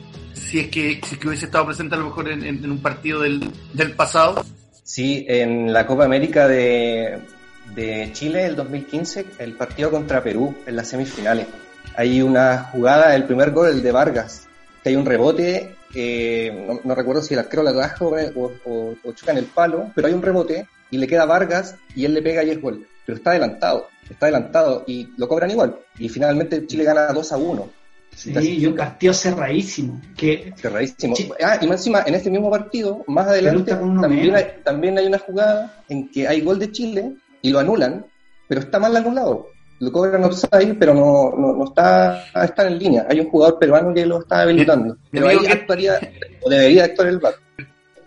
si, 0.49 0.59
es 0.59 0.67
que, 0.69 0.99
si 1.05 1.15
es 1.15 1.19
que 1.19 1.27
hubiese 1.27 1.45
estado 1.45 1.65
presente 1.65 1.95
a 1.95 1.97
lo 1.97 2.05
mejor 2.05 2.29
en, 2.29 2.43
en, 2.43 2.63
en 2.63 2.71
un 2.71 2.81
partido 2.81 3.21
del, 3.21 3.51
del 3.73 3.93
pasado? 3.93 4.43
Sí, 4.83 5.25
en 5.27 5.73
la 5.73 5.85
Copa 5.85 6.05
América 6.05 6.47
de, 6.47 7.19
de 7.75 8.09
Chile, 8.13 8.45
el 8.45 8.55
2015, 8.55 9.25
el 9.39 9.53
partido 9.53 9.91
contra 9.91 10.23
Perú, 10.23 10.55
en 10.65 10.75
las 10.75 10.87
semifinales. 10.87 11.47
Hay 11.95 12.21
una 12.21 12.63
jugada, 12.71 13.15
el 13.15 13.25
primer 13.25 13.51
gol, 13.51 13.69
el 13.69 13.83
de 13.83 13.91
Vargas, 13.91 14.47
hay 14.87 14.95
un 14.95 15.05
rebote, 15.05 15.75
eh, 15.93 16.65
no, 16.67 16.79
no, 16.83 16.95
recuerdo 16.95 17.21
si 17.21 17.33
el 17.33 17.41
arquero 17.41 17.63
la 17.63 17.73
trajo 17.73 18.15
o, 18.35 18.53
o, 18.65 18.95
o, 19.03 19.11
choca 19.13 19.31
en 19.31 19.39
el 19.39 19.45
palo, 19.45 19.91
pero 19.93 20.07
hay 20.07 20.13
un 20.13 20.21
rebote 20.21 20.67
y 20.89 20.97
le 20.97 21.07
queda 21.07 21.25
Vargas 21.25 21.75
y 21.95 22.05
él 22.05 22.13
le 22.13 22.21
pega 22.21 22.43
y 22.43 22.51
es 22.51 22.61
gol. 22.61 22.87
Pero 23.05 23.17
está 23.17 23.31
adelantado, 23.31 23.87
está 24.09 24.25
adelantado 24.25 24.83
y 24.87 25.09
lo 25.17 25.27
cobran 25.27 25.51
igual. 25.51 25.77
Y 25.97 26.09
finalmente 26.09 26.65
Chile 26.67 26.83
gana 26.83 27.07
2 27.07 27.31
a 27.31 27.37
1. 27.37 27.69
Sí, 28.15 28.33
y 28.59 28.65
un 28.65 28.75
partido 28.75 29.13
cerradísimo. 29.13 30.01
Que... 30.15 30.51
Cerradísimo. 30.55 31.15
Ah, 31.43 31.59
y 31.61 31.67
más 31.67 31.81
encima, 31.81 32.03
en 32.05 32.15
este 32.15 32.31
mismo 32.31 32.49
partido, 32.49 33.03
más 33.07 33.27
adelante, 33.27 33.71
también 33.71 34.35
hay, 34.35 34.45
también 34.63 34.97
hay 34.97 35.05
una 35.05 35.19
jugada 35.19 35.83
en 35.87 36.09
que 36.09 36.27
hay 36.27 36.41
gol 36.41 36.57
de 36.57 36.71
Chile 36.71 37.13
y 37.41 37.51
lo 37.51 37.59
anulan, 37.59 38.05
pero 38.47 38.61
está 38.61 38.79
mal 38.79 38.95
anulado 38.95 39.47
lo 39.79 39.91
cobran 39.91 40.23
offside, 40.23 40.75
pero 40.79 40.93
no, 40.93 41.31
no, 41.37 41.53
no 41.53 41.65
está, 41.65 42.23
está 42.43 42.67
en 42.67 42.79
línea. 42.79 43.05
Hay 43.09 43.19
un 43.19 43.29
jugador 43.29 43.59
peruano 43.59 43.93
que 43.93 44.05
lo 44.05 44.19
está 44.19 44.41
habilitando. 44.41 44.97
Pero 45.11 45.27
ahí 45.27 45.37
actuaría, 45.45 45.99
o 46.41 46.49
debería 46.49 46.85
actuar 46.85 47.07
el 47.09 47.19
VAR. 47.19 47.33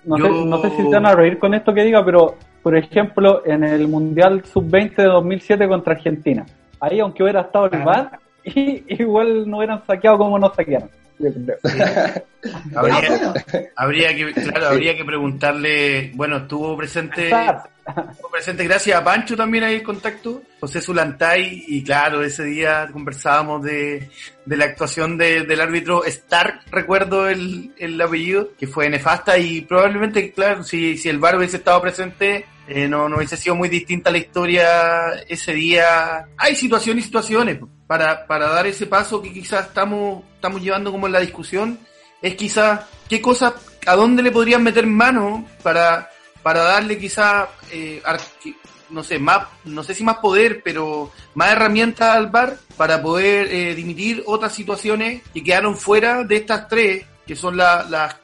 No, 0.04 0.18
Yo... 0.18 0.24
sé, 0.24 0.44
no 0.46 0.62
sé 0.62 0.70
si 0.70 0.76
se 0.76 0.88
van 0.88 1.06
a 1.06 1.14
reír 1.14 1.38
con 1.38 1.54
esto 1.54 1.72
que 1.72 1.84
diga, 1.84 2.04
pero 2.04 2.36
por 2.62 2.76
ejemplo, 2.76 3.42
en 3.46 3.64
el 3.64 3.88
Mundial 3.88 4.44
Sub-20 4.44 4.96
de 4.96 5.04
2007 5.04 5.68
contra 5.68 5.94
Argentina, 5.94 6.44
ahí 6.80 7.00
aunque 7.00 7.22
hubiera 7.22 7.42
estado 7.42 7.66
el 7.66 7.82
VAR, 7.82 8.18
y, 8.54 8.84
igual 9.02 9.48
no 9.48 9.58
hubieran 9.58 9.86
saqueado 9.86 10.18
como 10.18 10.38
nos 10.38 10.54
saquearon. 10.54 10.90
habría, 12.74 13.34
habría, 13.76 14.16
que 14.16 14.32
claro, 14.32 14.68
habría 14.68 14.96
que 14.96 15.04
preguntarle 15.04 16.12
bueno 16.14 16.38
estuvo 16.38 16.74
presente 16.78 17.28
estuvo 17.28 18.30
presente 18.32 18.64
gracias 18.64 18.98
a 18.98 19.04
Pancho 19.04 19.36
también 19.36 19.64
ahí 19.64 19.74
el 19.74 19.82
contacto 19.82 20.40
José 20.60 20.80
Zulantay 20.80 21.64
y 21.68 21.84
claro 21.84 22.22
ese 22.24 22.44
día 22.44 22.88
conversábamos 22.90 23.62
de, 23.62 24.08
de 24.46 24.56
la 24.56 24.64
actuación 24.64 25.18
de, 25.18 25.42
del 25.42 25.60
árbitro 25.60 26.06
Stark 26.06 26.62
recuerdo 26.70 27.28
el, 27.28 27.74
el 27.76 28.00
apellido 28.00 28.52
que 28.58 28.66
fue 28.66 28.88
nefasta 28.88 29.36
y 29.36 29.60
probablemente 29.60 30.32
claro 30.32 30.64
si, 30.64 30.96
si 30.96 31.10
el 31.10 31.18
VAR 31.18 31.36
hubiese 31.36 31.58
estado 31.58 31.82
presente 31.82 32.46
eh, 32.66 32.86
no, 32.86 33.08
no 33.08 33.16
hubiese 33.16 33.36
sido 33.36 33.56
muy 33.56 33.68
distinta 33.68 34.12
la 34.12 34.18
historia 34.18 35.12
ese 35.28 35.52
día. 35.54 36.28
Hay 36.36 36.54
situaciones 36.54 37.02
y 37.02 37.06
situaciones 37.06 37.58
para, 37.90 38.24
para 38.24 38.46
dar 38.50 38.68
ese 38.68 38.86
paso 38.86 39.20
que 39.20 39.32
quizás 39.32 39.66
estamos, 39.66 40.22
estamos 40.36 40.62
llevando 40.62 40.92
como 40.92 41.08
en 41.08 41.12
la 41.12 41.18
discusión, 41.18 41.76
es 42.22 42.36
quizás 42.36 42.82
qué 43.08 43.20
cosas, 43.20 43.54
a 43.84 43.96
dónde 43.96 44.22
le 44.22 44.30
podrían 44.30 44.62
meter 44.62 44.86
mano 44.86 45.44
para, 45.64 46.08
para 46.40 46.62
darle 46.62 46.96
quizás, 47.00 47.48
eh, 47.72 48.00
no 48.90 49.02
sé, 49.02 49.18
más, 49.18 49.48
no 49.64 49.82
sé 49.82 49.94
si 49.94 50.04
más 50.04 50.18
poder, 50.18 50.62
pero 50.62 51.10
más 51.34 51.50
herramientas 51.50 52.14
al 52.14 52.28
bar 52.28 52.58
para 52.76 53.02
poder 53.02 53.52
eh, 53.52 53.74
dimitir 53.74 54.22
otras 54.24 54.54
situaciones 54.54 55.22
que 55.34 55.42
quedaron 55.42 55.76
fuera 55.76 56.22
de 56.22 56.36
estas 56.36 56.68
tres, 56.68 57.04
que 57.26 57.34
son 57.34 57.56
la, 57.56 57.84
las 57.90 58.14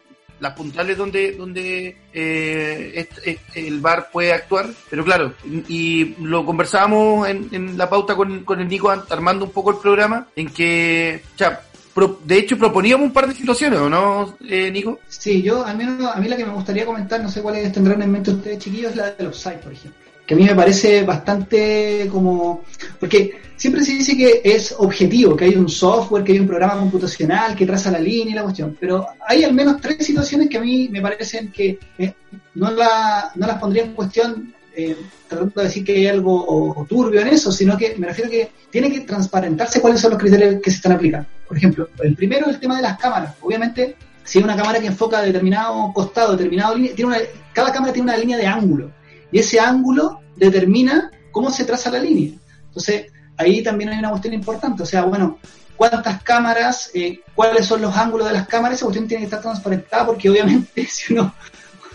las 0.41 0.53
puntuales 0.53 0.97
donde 0.97 1.33
donde 1.33 1.97
eh, 2.13 3.09
el 3.55 3.81
bar 3.81 4.09
puede 4.13 4.33
actuar 4.33 4.69
pero 4.91 5.05
claro 5.05 5.35
y 5.69 6.15
lo 6.21 6.45
conversábamos 6.45 7.29
en, 7.29 7.49
en 7.53 7.79
la 7.79 7.89
pauta 7.89 8.15
con, 8.15 8.45
con, 8.45 8.61
el 8.61 8.69
Nico 8.69 8.91
armando 8.91 9.47
un 9.47 9.51
poco 9.51 9.71
el 9.71 9.79
programa 9.79 10.27
en 10.37 10.49
que 10.49 11.23
ya, 11.37 11.61
pro, 11.95 12.21
de 12.25 12.39
hecho 12.39 12.59
proponíamos 12.59 13.07
un 13.07 13.13
par 13.13 13.29
de 13.29 13.35
situaciones 13.35 13.79
¿o 13.79 13.89
no 13.89 14.37
eh, 14.49 14.71
Nico? 14.71 15.01
Sí 15.09 15.43
yo 15.43 15.65
al 15.65 15.77
menos 15.77 16.15
a 16.15 16.21
mí 16.21 16.29
la 16.29 16.37
que 16.37 16.45
me 16.45 16.53
gustaría 16.53 16.85
comentar 16.85 17.21
no 17.23 17.31
sé 17.31 17.43
cuáles 17.43 17.73
tendrán 17.73 18.03
en 18.03 18.13
mente 18.13 18.31
ustedes 18.31 18.59
chiquillos 18.59 18.91
es 18.91 18.97
la 18.97 19.11
de 19.13 19.25
los 19.25 19.39
sites 19.39 19.61
por 19.63 19.73
ejemplo 19.73 20.07
que 20.27 20.35
a 20.35 20.37
mí 20.37 20.45
me 20.45 20.55
parece 20.55 21.05
bastante 21.05 22.09
como 22.11 22.65
porque 22.99 23.46
siempre 23.57 23.83
se 23.83 23.93
dice 23.93 24.17
que 24.17 24.41
es 24.45 24.75
objetivo, 24.79 25.37
que 25.37 25.47
hay 25.47 25.57
un 25.57 25.69
software, 25.69 26.23
que 26.23 26.33
hay 26.33 26.39
un 26.39 26.47
programa 26.47 26.79
computacional 26.79 27.57
que 27.57 27.67
traza 27.67 27.91
la 27.91 27.99
línea 27.99 28.33
y 28.33 28.37
la 28.37 28.43
cuestión, 28.43 28.77
pero 28.79 29.07
hay 29.27 29.45
al 29.45 29.55
menos 29.55 29.81
tres 29.81 30.05
situaciones 30.05 30.49
que 30.49 30.59
a 30.59 30.61
mí 30.61 30.89
me 30.91 31.01
parecen 31.01 31.51
que 31.51 31.79
eh, 31.99 32.15
no, 32.55 32.71
la, 32.71 33.31
no 33.35 33.47
las 33.47 33.59
pondría 33.59 33.85
en 33.85 33.95
cuestión 33.95 34.55
eh, 34.79 34.95
tratando 35.27 35.55
de 35.57 35.65
decir 35.65 35.85
que 35.85 35.95
hay 35.95 36.07
algo 36.07 36.45
o, 36.47 36.85
turbio 36.85 37.21
en 37.21 37.29
eso, 37.29 37.51
sino 37.51 37.79
que 37.79 37.97
me 37.97 38.07
refiero 38.07 38.31
que 38.31 38.51
tiene 38.71 38.93
que 38.93 39.01
transparentarse 39.01 39.81
cuáles 39.81 40.01
son 40.01 40.11
los 40.11 40.21
criterios 40.21 40.61
que 40.63 40.71
se 40.71 40.77
están 40.77 40.93
aplicando. 40.93 41.27
Por 41.49 41.57
ejemplo, 41.57 41.89
el 42.03 42.15
primero 42.15 42.47
es 42.47 42.57
el 42.57 42.61
tema 42.61 42.77
de 42.77 42.83
las 42.83 42.99
cámaras. 42.99 43.35
Obviamente, 43.41 43.97
si 44.23 44.39
hay 44.39 44.45
una 44.45 44.57
cámara 44.57 44.79
que 44.79 44.89
enfoca 44.89 45.23
determinado 45.23 45.93
costado, 45.95 46.37
determinado 46.37 46.75
línea, 46.75 46.95
tiene 46.95 47.11
una, 47.11 47.21
cada 47.55 47.73
cámara 47.73 47.93
tiene 47.93 48.11
una 48.11 48.19
línea 48.19 48.37
de 48.37 48.47
ángulo 48.47 48.91
y 49.33 49.39
ese 49.39 49.59
ángulo 49.59 50.21
determina 50.37 51.11
cómo 51.33 51.51
se 51.51 51.65
traza 51.65 51.91
la 51.91 52.01
línea. 52.01 52.35
Entonces, 52.67 53.07
ahí 53.37 53.63
también 53.63 53.91
hay 53.91 53.99
una 53.99 54.11
cuestión 54.11 54.35
importante, 54.35 54.83
o 54.83 54.87
sea, 54.87 55.05
bueno, 55.05 55.39
cuántas 55.77 56.23
cámaras, 56.23 56.91
eh, 56.95 57.21
cuáles 57.35 57.67
son 57.67 57.83
los 57.83 57.97
ángulos 57.97 58.29
de 58.29 58.35
las 58.35 58.49
cámaras, 58.49 58.79
esa 58.79 58.87
cuestión 58.87 59.07
tiene 59.07 59.23
que 59.23 59.27
estar 59.27 59.43
transparentada 59.43 60.07
porque 60.07 60.31
obviamente 60.31 60.87
si 60.91 61.13
uno, 61.13 61.35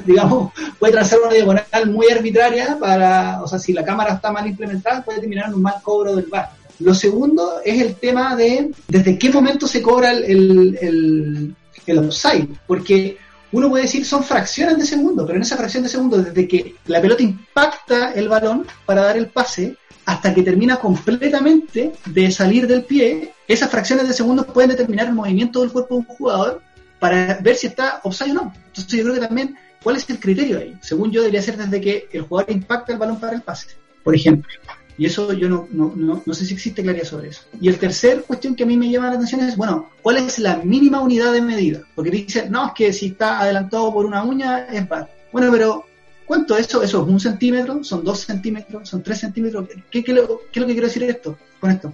digamos, 0.05 0.53
puede 0.79 0.93
trazar 0.93 1.19
una 1.19 1.33
diagonal 1.33 1.65
muy 1.87 2.07
arbitraria 2.09 2.77
para, 2.79 3.41
o 3.41 3.47
sea, 3.47 3.59
si 3.59 3.73
la 3.73 3.83
cámara 3.83 4.13
está 4.13 4.31
mal 4.31 4.47
implementada 4.47 5.03
puede 5.03 5.19
terminar 5.19 5.47
en 5.47 5.55
un 5.55 5.61
mal 5.61 5.75
cobro 5.81 6.15
del 6.15 6.27
bar. 6.27 6.51
Lo 6.79 6.95
segundo 6.95 7.61
es 7.63 7.79
el 7.79 7.95
tema 7.95 8.35
de 8.35 8.71
desde 8.87 9.17
qué 9.17 9.29
momento 9.29 9.67
se 9.67 9.81
cobra 9.81 10.11
el, 10.11 10.77
el, 10.81 11.55
el, 11.85 11.97
offside, 11.99 12.47
porque 12.65 13.17
uno 13.51 13.69
puede 13.69 13.83
decir 13.83 14.03
son 14.03 14.23
fracciones 14.23 14.77
de 14.77 14.85
segundo, 14.85 15.25
pero 15.25 15.37
en 15.37 15.43
esa 15.43 15.57
fracción 15.57 15.83
de 15.83 15.89
segundo, 15.89 16.17
desde 16.17 16.47
que 16.47 16.75
la 16.87 16.99
pelota 16.99 17.21
impacta 17.21 18.13
el 18.13 18.29
balón 18.29 18.65
para 18.85 19.03
dar 19.03 19.17
el 19.17 19.27
pase, 19.27 19.77
hasta 20.11 20.33
que 20.33 20.43
termina 20.43 20.75
completamente 20.75 21.93
de 22.05 22.31
salir 22.31 22.67
del 22.67 22.83
pie, 22.83 23.31
esas 23.47 23.69
fracciones 23.71 24.05
de 24.09 24.13
segundos 24.13 24.45
pueden 24.47 24.71
determinar 24.71 25.07
el 25.07 25.13
movimiento 25.13 25.61
del 25.61 25.71
cuerpo 25.71 25.95
de 25.95 25.99
un 26.01 26.05
jugador 26.05 26.61
para 26.99 27.39
ver 27.41 27.55
si 27.55 27.67
está 27.67 28.01
offside 28.03 28.31
o 28.31 28.33
no. 28.33 28.53
Entonces 28.67 28.91
yo 28.91 29.03
creo 29.03 29.13
que 29.15 29.21
también, 29.21 29.55
¿cuál 29.81 29.95
es 29.95 30.09
el 30.09 30.19
criterio 30.19 30.57
ahí? 30.57 30.77
Según 30.81 31.11
yo 31.11 31.21
debería 31.21 31.41
ser 31.41 31.55
desde 31.55 31.79
que 31.79 32.09
el 32.11 32.23
jugador 32.23 32.51
impacta 32.51 32.91
el 32.91 32.99
balón 32.99 33.21
para 33.21 33.37
el 33.37 33.41
pase, 33.41 33.67
por 34.03 34.13
ejemplo. 34.13 34.51
Y 34.97 35.05
eso 35.05 35.31
yo 35.31 35.47
no, 35.47 35.69
no, 35.71 36.21
no, 36.25 36.33
sé 36.33 36.45
si 36.45 36.55
existe 36.55 36.83
claridad 36.83 37.05
sobre 37.05 37.29
eso. 37.29 37.43
Y 37.61 37.69
el 37.69 37.79
tercer 37.79 38.23
cuestión 38.23 38.53
que 38.53 38.63
a 38.63 38.67
mí 38.67 38.75
me 38.75 38.91
llama 38.91 39.07
la 39.07 39.13
atención 39.13 39.39
es, 39.39 39.55
bueno, 39.55 39.91
¿cuál 40.01 40.17
es 40.17 40.39
la 40.39 40.57
mínima 40.57 40.99
unidad 40.99 41.31
de 41.31 41.41
medida? 41.41 41.79
Porque 41.95 42.11
dicen, 42.11 42.51
no, 42.51 42.67
es 42.67 42.73
que 42.73 42.91
si 42.91 43.07
está 43.07 43.39
adelantado 43.39 43.93
por 43.93 44.05
una 44.05 44.23
uña 44.23 44.65
es 44.65 44.89
bar. 44.89 45.09
Bueno, 45.31 45.49
pero 45.53 45.85
¿cuánto 46.31 46.55
es 46.55 46.67
eso? 46.67 46.81
¿Eso 46.81 47.03
es 47.03 47.09
un 47.09 47.19
centímetro? 47.19 47.83
¿Son 47.83 48.05
dos 48.05 48.21
centímetros? 48.21 48.87
¿Son 48.87 49.03
tres 49.03 49.19
centímetros? 49.19 49.67
¿Qué, 49.91 49.99
es 49.99 50.07
lo 50.07 50.39
que 50.39 50.73
quiero 50.73 50.87
decir 50.87 51.03
esto, 51.03 51.37
con 51.59 51.71
esto? 51.71 51.91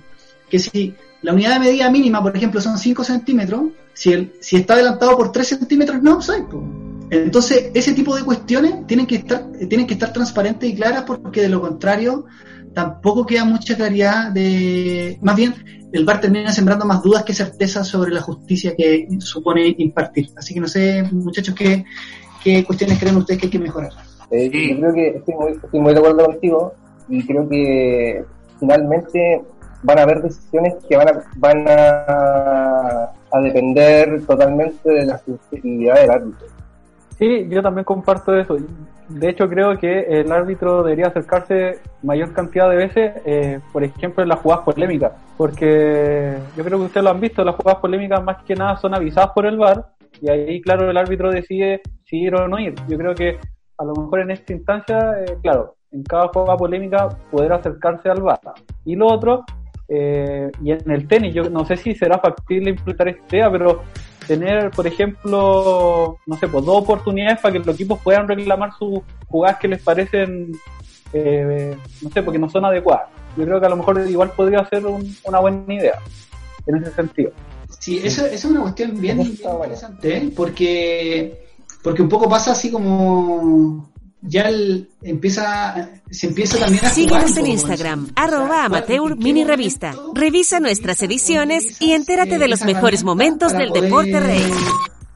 Que 0.48 0.60
si 0.60 0.94
la 1.24 1.34
unidad 1.34 1.54
de 1.54 1.60
medida 1.62 1.90
mínima, 1.90 2.22
por 2.22 2.38
ejemplo, 2.38 2.62
son 2.62 2.78
5 2.78 3.04
centímetros, 3.04 3.72
si, 3.94 4.14
el, 4.14 4.34
si 4.40 4.58
está 4.58 4.76
adelantado 4.76 5.18
por 5.18 5.32
3 5.32 5.48
centímetros, 5.48 6.04
no 6.04 6.18
offside. 6.18 6.46
Entonces, 7.10 7.72
ese 7.74 7.94
tipo 7.94 8.16
de 8.16 8.24
cuestiones 8.24 8.86
tienen 8.86 9.08
que 9.08 9.16
estar, 9.16 9.44
tienen 9.68 9.88
que 9.88 9.96
estar 9.96 10.14
transparentes 10.14 10.70
y 10.70 10.76
claras 10.76 11.02
porque 11.02 11.42
de 11.42 11.50
lo 11.50 11.60
contrario 11.60 12.28
tampoco 12.76 13.26
queda 13.26 13.44
mucha 13.44 13.76
claridad 13.76 14.32
de, 14.32 15.18
más 15.24 15.36
bien, 15.36 15.90
el 15.92 16.06
VAR 16.06 16.22
termina 16.22 16.52
sembrando 16.52 16.86
más 16.86 17.02
dudas 17.02 17.24
que 17.24 17.34
certezas 17.34 17.88
sobre 17.88 18.12
la 18.12 18.22
justicia 18.22 18.76
que 18.78 19.08
supone 19.18 19.74
impartir. 19.80 20.30
Así 20.36 20.54
que 20.54 20.60
no 20.60 20.68
sé, 20.68 21.02
muchachos, 21.12 21.56
qué, 21.56 21.86
qué 22.44 22.64
cuestiones 22.64 23.00
creen 23.00 23.18
ustedes 23.18 23.40
que 23.40 23.48
hay 23.48 23.52
que 23.52 23.58
mejorar. 23.58 24.07
Eh, 24.32 24.50
Yo 24.52 24.80
creo 24.80 24.94
que 24.94 25.08
estoy 25.18 25.36
muy, 25.36 25.52
estoy 25.54 25.80
muy 25.80 25.94
de 25.94 26.00
acuerdo 26.00 26.26
contigo 26.26 26.74
y 27.08 27.26
creo 27.26 27.48
que 27.48 28.26
finalmente 28.60 29.42
van 29.84 30.00
a 30.00 30.04
haber 30.04 30.22
decisiones 30.22 30.76
que 30.88 30.98
van 30.98 31.08
a, 31.10 31.24
van 31.38 31.66
a, 31.68 33.12
a 33.32 33.42
depender 33.42 34.22
totalmente 34.26 34.90
de 34.90 35.06
la 35.06 35.18
subjetividad 35.20 36.02
del 36.02 36.12
árbitro. 36.12 36.48
Sí, 37.18 37.48
yo 37.50 37.62
también 37.62 37.86
comparto 37.86 38.36
eso. 38.36 38.58
De 39.10 39.30
hecho, 39.30 39.48
creo 39.48 39.78
que 39.80 40.02
el 40.02 40.32
árbitro 40.32 40.84
debería 40.84 41.08
acercarse 41.08 41.80
mayor 42.04 42.34
cantidad 42.34 42.70
de 42.70 42.76
veces, 42.76 43.14
eh, 43.26 43.60
por 43.72 43.84
ejemplo, 43.84 44.22
en 44.22 44.30
las 44.30 44.40
jugadas 44.40 44.66
polémicas, 44.66 45.14
porque 45.38 46.36
yo 46.58 46.64
creo 46.64 46.78
que 46.78 46.86
ustedes 46.86 47.04
lo 47.06 47.12
han 47.12 47.22
visto, 47.22 47.44
las 47.44 47.56
jugadas 47.56 47.80
polémicas 47.80 48.22
más 48.24 48.44
que 48.44 48.56
nada 48.56 48.76
son 48.78 48.94
avisadas 48.94 49.32
por 49.34 49.46
el 49.46 49.58
VAR 49.58 49.86
y 50.22 50.30
ahí, 50.30 50.62
claro, 50.62 50.90
el 50.90 50.98
árbitro 50.98 51.32
decide 51.32 51.82
si 52.04 52.18
ir 52.18 52.36
o 52.36 52.48
no 52.48 52.60
ir. 52.60 52.76
Yo 52.88 52.98
creo 52.98 53.16
que 53.16 53.40
a 53.78 53.84
lo 53.84 53.94
mejor 53.94 54.22
en 54.22 54.32
esta 54.32 54.54
instancia, 54.54 54.98
eh, 55.26 55.38
claro, 55.42 55.76
en 55.92 56.04
cada 56.04 56.28
jugada 56.30 56.58
polémica 56.58 57.10
poder 57.32 57.54
acercarse 57.54 58.10
al 58.10 58.22
VAR. 58.22 58.40
Y 58.86 58.96
lo 58.96 59.08
otro, 59.08 59.46
eh, 59.88 60.52
y 60.64 60.72
en 60.72 60.92
el 60.92 61.08
tenis, 61.08 61.34
yo 61.34 61.50
no 61.50 61.66
sé 61.66 61.78
si 61.78 61.96
será 61.96 62.20
factible 62.20 62.72
implementar 62.72 63.08
esta 63.10 63.36
idea, 63.36 63.52
pero 63.52 63.84
tener, 64.28 64.72
por 64.72 64.86
ejemplo, 64.88 66.18
no 66.26 66.36
sé, 66.38 66.48
pues 66.48 66.66
dos 66.66 66.78
oportunidades 66.84 67.40
para 67.40 67.54
que 67.54 67.60
los 67.60 67.76
equipos 67.76 68.00
puedan 68.04 68.28
reclamar 68.28 68.72
sus 68.78 69.00
jugadas 69.30 69.58
que 69.60 69.68
les 69.70 69.82
parecen, 69.82 70.52
eh, 71.14 71.78
no 72.02 72.10
sé, 72.10 72.22
porque 72.24 72.40
no 72.40 72.50
son 72.50 72.66
adecuadas. 72.66 73.08
Yo 73.38 73.46
creo 73.46 73.60
que 73.60 73.66
a 73.68 73.70
lo 73.70 73.78
mejor 73.78 74.00
igual 74.10 74.32
podría 74.32 74.66
ser 74.66 74.86
un- 74.86 75.16
una 75.24 75.40
buena 75.40 75.74
idea 75.74 76.00
en 76.66 76.76
ese 76.78 76.92
sentido. 76.92 77.32
Sí, 77.80 78.00
eso, 78.04 78.26
eso 78.26 78.34
es 78.36 78.46
una 78.46 78.62
cuestión 78.62 79.00
bien, 79.00 79.18
bien 79.18 79.30
interesante, 79.32 80.18
¿eh? 80.18 80.32
porque, 80.36 81.47
porque 81.84 82.02
un 82.02 82.10
poco 82.10 82.30
pasa 82.30 82.52
así 82.52 82.72
como 82.72 83.90
ya 84.22 84.44
el- 84.50 84.90
empieza, 85.04 85.90
se 86.10 86.28
empieza 86.28 86.58
también 86.58 86.84
a 86.86 86.90
Síguenos 86.90 87.38
en 87.38 87.48
Instagram, 87.48 88.08
arroba 88.16 88.66
amateur 88.66 89.12
¿en 89.12 89.18
qué 89.20 89.24
mini 89.24 89.44
revista. 89.44 89.94
Revisa 90.14 90.60
nuestras 90.60 91.02
ediciones 91.04 91.82
y 91.82 91.92
entérate 91.94 92.38
de 92.38 92.48
los 92.48 92.64
mejores 92.66 93.04
momentos 93.04 93.54
del 93.54 93.70
poder- 93.70 93.84
deporte 93.84 94.20
rey. 94.20 94.52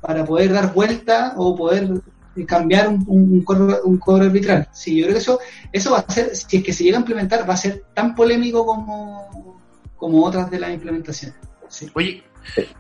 Para 0.02 0.26
poder 0.26 0.54
dar 0.54 0.74
vuelta 0.74 1.34
o 1.38 1.56
poder 1.56 1.89
eh, 2.36 2.45
cambiar 2.45 2.88
un, 2.89 3.04
un, 3.08 3.34
un 3.34 3.43
cobro, 3.43 3.80
un 3.84 3.97
cobro 3.97 4.24
arbitral. 4.26 4.67
Sí, 4.71 4.95
yo 4.97 5.04
creo 5.06 5.15
que 5.15 5.19
eso, 5.21 5.39
eso 5.71 5.91
va 5.91 6.00
a 6.08 6.12
ser, 6.12 6.36
si 6.36 6.58
es 6.58 6.63
que 6.63 6.71
se 6.74 6.84
llega 6.84 6.97
a 6.97 7.02
implementar, 7.02 7.47
va 7.47 7.54
a 7.54 7.58
ser 7.58 7.84
tan 7.93 8.15
polémico 8.15 8.65
como, 8.65 9.60
como 9.97 10.24
otras 10.26 10.50
de 10.50 10.60
las 10.60 10.71
implementaciones. 10.71 11.36
Sí. 11.67 11.88
Oye, 11.93 12.24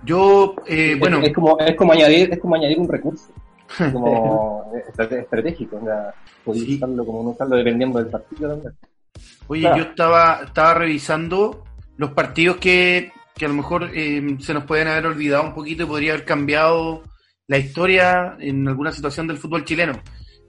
yo, 0.05 0.55
eh, 0.65 0.95
bueno, 0.99 1.19
es, 1.21 1.33
como, 1.33 1.59
es 1.59 1.75
como 1.75 1.93
añadir, 1.93 2.31
es 2.33 2.39
como 2.39 2.55
añadir 2.55 2.79
un 2.79 2.89
recurso, 2.89 3.25
como 3.93 4.71
estrate- 4.73 5.21
estratégico, 5.21 5.77
o 5.77 5.85
sea, 5.85 6.13
podéis 6.43 6.65
Sí. 6.65 6.75
usarlo 6.77 7.05
como 7.05 7.23
no 7.23 7.29
usarlo 7.31 7.55
dependiendo 7.57 7.99
del 7.99 8.07
partido 8.09 8.49
también. 8.51 8.73
Oye, 9.47 9.61
Claro. 9.61 9.77
yo 9.77 9.83
estaba, 9.83 10.41
estaba 10.45 10.73
revisando 10.73 11.63
los 11.97 12.11
partidos 12.11 12.57
que, 12.57 13.11
que 13.35 13.45
a 13.45 13.49
lo 13.49 13.53
mejor 13.55 13.89
eh, 13.93 14.37
se 14.39 14.53
nos 14.53 14.63
pueden 14.65 14.87
haber 14.87 15.05
olvidado 15.07 15.43
un 15.43 15.53
poquito 15.53 15.83
y 15.83 15.87
podría 15.87 16.13
haber 16.13 16.25
cambiado 16.25 17.03
la 17.47 17.57
historia 17.57 18.35
en 18.39 18.67
alguna 18.67 18.91
situación 18.91 19.27
del 19.27 19.37
fútbol 19.37 19.65
chileno. 19.65 19.93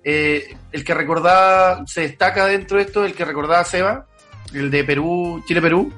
Eh, 0.05 0.57
el 0.73 0.85
que 0.85 0.95
recordaba, 0.95 1.85
se 1.87 2.03
destaca 2.03 2.47
dentro 2.47 2.77
de 2.79 2.85
esto, 2.85 3.05
el 3.05 3.15
que 3.15 3.25
recordaba 3.25 3.65
Seba, 3.65 4.07
el 4.55 4.71
de 4.71 4.85
Perú, 4.85 5.43
Chile-Perú, 5.47 5.93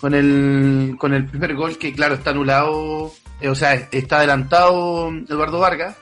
con 0.00 0.14
el, 0.14 0.96
con 0.98 1.12
el 1.14 1.26
primer 1.26 1.54
gol 1.54 1.76
que, 1.78 1.92
claro, 1.92 2.14
está 2.14 2.30
anulado, 2.30 3.12
eh, 3.40 3.48
o 3.48 3.54
sea, 3.54 3.74
está 3.74 4.18
adelantado 4.18 5.10
Eduardo 5.28 5.58
Vargas. 5.60 5.96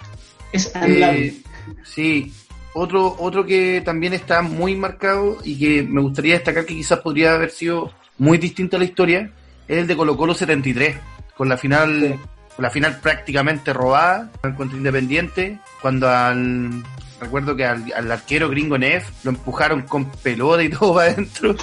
Es. 0.53 0.73
Eh, 0.75 1.41
sí, 1.85 2.33
otro, 2.75 3.17
otro 3.19 3.45
que 3.45 3.83
también 3.85 4.13
está 4.13 4.43
muy 4.43 4.75
marcado 4.77 5.39
y 5.45 5.59
que 5.59 5.83
me 5.83 6.01
gustaría 6.01 6.35
destacar 6.35 6.65
que 6.65 6.75
quizás 6.75 7.01
podría 7.01 7.35
haber 7.35 7.51
sido 7.51 7.93
muy 8.19 8.39
distinto 8.39 8.77
a 8.77 8.79
la 8.79 8.85
historia, 8.85 9.31
es 9.67 9.79
el 9.79 9.87
de 9.87 9.97
Colo 9.97 10.17
Colo 10.17 10.35
73, 10.35 10.97
con 11.37 11.49
la 11.49 11.57
final, 11.57 12.19
con 12.57 12.63
la 12.63 12.71
final 12.71 12.99
prácticamente 13.01 13.73
robada 13.73 14.31
contra 14.57 14.77
Independiente, 14.77 15.59
cuando 15.81 16.09
al 16.09 16.83
recuerdo 17.21 17.57
que 17.57 17.65
al, 17.65 17.93
al 17.97 18.13
arquero 18.13 18.49
gringo 18.49 18.79
Neff 18.79 19.25
lo 19.25 19.31
empujaron 19.31 19.83
con 19.83 20.11
pelota 20.11 20.63
y 20.63 20.69
todo 20.71 20.95
para 20.95 21.13
adentro. 21.13 21.55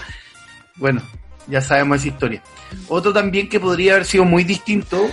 Bueno, 0.76 1.02
ya 1.48 1.62
sabemos 1.62 2.00
esa 2.00 2.08
historia. 2.10 2.44
Otro 2.88 3.14
también 3.14 3.48
que 3.48 3.60
podría 3.60 3.94
haber 3.94 4.06
sido 4.06 4.26
muy 4.26 4.44
distinto 4.44 5.10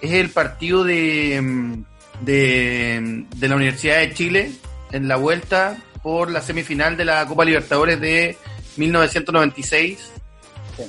es 0.00 0.12
el 0.12 0.30
partido 0.30 0.84
de, 0.84 1.40
mm, 1.40 1.84
de, 2.20 3.24
de 3.36 3.48
la 3.48 3.56
Universidad 3.56 3.98
de 3.98 4.14
Chile 4.14 4.52
en 4.92 5.08
la 5.08 5.16
vuelta 5.16 5.76
por 6.02 6.30
la 6.30 6.40
semifinal 6.40 6.96
de 6.96 7.04
la 7.04 7.26
Copa 7.26 7.44
Libertadores 7.44 8.00
de 8.00 8.36
1996. 8.76 10.12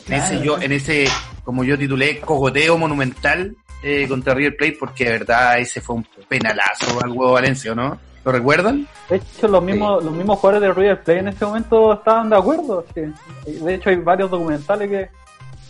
En 0.08 0.14
ese, 0.14 0.42
yo, 0.42 0.60
en 0.60 0.72
ese, 0.72 1.08
como 1.44 1.64
yo 1.64 1.78
titulé, 1.78 2.20
cogoteo 2.20 2.78
monumental 2.78 3.56
eh, 3.84 4.08
contra 4.08 4.34
River 4.34 4.58
Plate, 4.58 4.78
porque 4.80 5.06
de 5.06 5.12
verdad 5.12 5.60
ese 5.60 5.80
fue 5.80 5.96
un 5.98 6.08
penalazo 6.28 7.00
al 7.04 7.12
huevo 7.12 7.34
Valencia, 7.34 7.74
¿no? 7.74 7.98
¿Lo 8.24 8.32
recuerdan? 8.32 8.88
De 9.08 9.18
hecho, 9.18 9.48
los 9.48 9.64
mismos, 9.64 10.04
los 10.04 10.14
mismos 10.14 10.40
jugadores 10.40 10.68
de 10.68 10.74
River 10.74 11.04
Plate 11.04 11.20
en 11.20 11.28
ese 11.28 11.46
momento 11.46 11.94
estaban 11.94 12.30
de 12.30 12.36
acuerdo. 12.36 12.86
sí. 12.94 13.02
De 13.46 13.76
hecho, 13.76 13.92
hay 13.92 13.98
varios 13.98 14.32
documentales 14.32 14.90
que, 14.90 15.10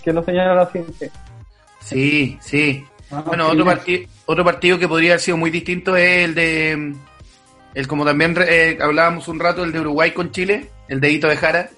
que 0.04 0.14
lo 0.14 0.24
señalan 0.24 0.60
así. 0.60 0.80
sí. 0.98 1.08
Sí, 1.82 2.38
sí. 2.42 2.86
Ah, 3.12 3.24
Bueno, 3.26 3.46
otro, 3.48 3.64
bien. 3.64 3.78
partido 3.78 4.10
otro 4.26 4.44
partido 4.44 4.80
que 4.80 4.88
podría 4.88 5.12
haber 5.12 5.22
sido 5.22 5.38
muy 5.38 5.52
distinto 5.52 5.96
es 5.96 6.24
el 6.26 6.36
de, 6.36 6.96
el 7.74 7.88
como 7.88 8.06
también 8.06 8.36
eh, 8.48 8.78
hablábamos 8.82 9.28
un 9.28 9.40
rato, 9.40 9.64
el 9.64 9.72
de 9.72 9.80
Uruguay 9.82 10.12
con 10.12 10.32
Chile, 10.32 10.70
el 10.88 11.00
de 11.00 11.12
Hito 11.12 11.28
de 11.28 11.38
Jara. 11.38 11.70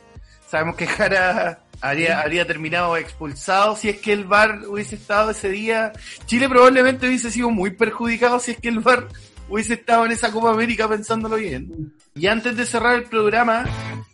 Sabemos 0.49 0.75
que 0.77 0.87
Jara 0.87 1.59
habría, 1.81 2.21
habría 2.21 2.47
terminado 2.47 2.95
expulsado 2.97 3.75
si 3.75 3.89
es 3.89 3.97
que 3.97 4.13
el 4.13 4.23
VAR 4.25 4.61
hubiese 4.67 4.95
estado 4.95 5.31
ese 5.31 5.49
día. 5.49 5.91
Chile 6.25 6.47
probablemente 6.47 7.07
hubiese 7.07 7.31
sido 7.31 7.49
muy 7.49 7.71
perjudicado 7.71 8.39
si 8.39 8.51
es 8.51 8.57
que 8.59 8.69
el 8.69 8.79
VAR 8.79 9.07
hubiese 9.49 9.73
estado 9.73 10.05
en 10.05 10.11
esa 10.11 10.31
Copa 10.31 10.51
América 10.51 10.87
pensándolo 10.87 11.35
bien. 11.35 11.93
Y 12.15 12.27
antes 12.27 12.55
de 12.55 12.65
cerrar 12.65 12.95
el 12.95 13.03
programa, 13.03 13.65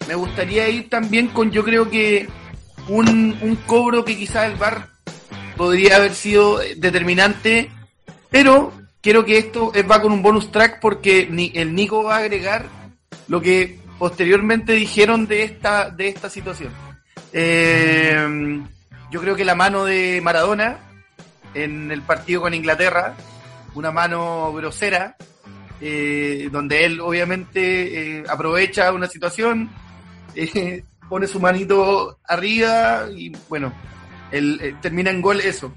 me 0.07 0.15
gustaría 0.15 0.67
ir 0.69 0.89
también 0.89 1.27
con, 1.27 1.51
yo 1.51 1.63
creo 1.63 1.89
que 1.89 2.27
un, 2.87 3.37
un 3.41 3.55
cobro 3.67 4.03
que 4.03 4.17
quizás 4.17 4.51
el 4.51 4.57
VAR 4.57 4.89
podría 5.55 5.97
haber 5.97 6.13
sido 6.13 6.59
determinante, 6.77 7.69
pero 8.29 8.73
quiero 9.01 9.25
que 9.25 9.37
esto 9.37 9.71
va 9.89 10.01
con 10.01 10.11
un 10.11 10.21
bonus 10.21 10.51
track 10.51 10.79
porque 10.79 11.29
el 11.53 11.75
Nico 11.75 12.03
va 12.03 12.15
a 12.15 12.19
agregar 12.19 12.65
lo 13.27 13.41
que 13.41 13.79
posteriormente 13.99 14.73
dijeron 14.73 15.27
de 15.27 15.43
esta, 15.43 15.89
de 15.89 16.09
esta 16.09 16.29
situación. 16.29 16.71
Eh, 17.31 18.61
yo 19.11 19.21
creo 19.21 19.35
que 19.35 19.45
la 19.45 19.55
mano 19.55 19.85
de 19.85 20.21
Maradona 20.23 20.79
en 21.53 21.91
el 21.91 22.01
partido 22.01 22.41
con 22.41 22.53
Inglaterra, 22.53 23.15
una 23.75 23.91
mano 23.91 24.51
grosera, 24.53 25.15
eh, 25.81 26.49
donde 26.51 26.85
él 26.85 26.99
obviamente 26.99 28.19
eh, 28.19 28.23
aprovecha 28.27 28.91
una 28.91 29.07
situación, 29.07 29.69
eh, 30.35 30.83
pone 31.09 31.27
su 31.27 31.39
manito 31.39 32.19
arriba 32.27 33.07
y 33.15 33.31
bueno, 33.49 33.73
el, 34.33 34.59
eh, 34.61 34.75
termina 34.81 35.09
en 35.11 35.21
gol 35.21 35.39
eso. 35.39 35.73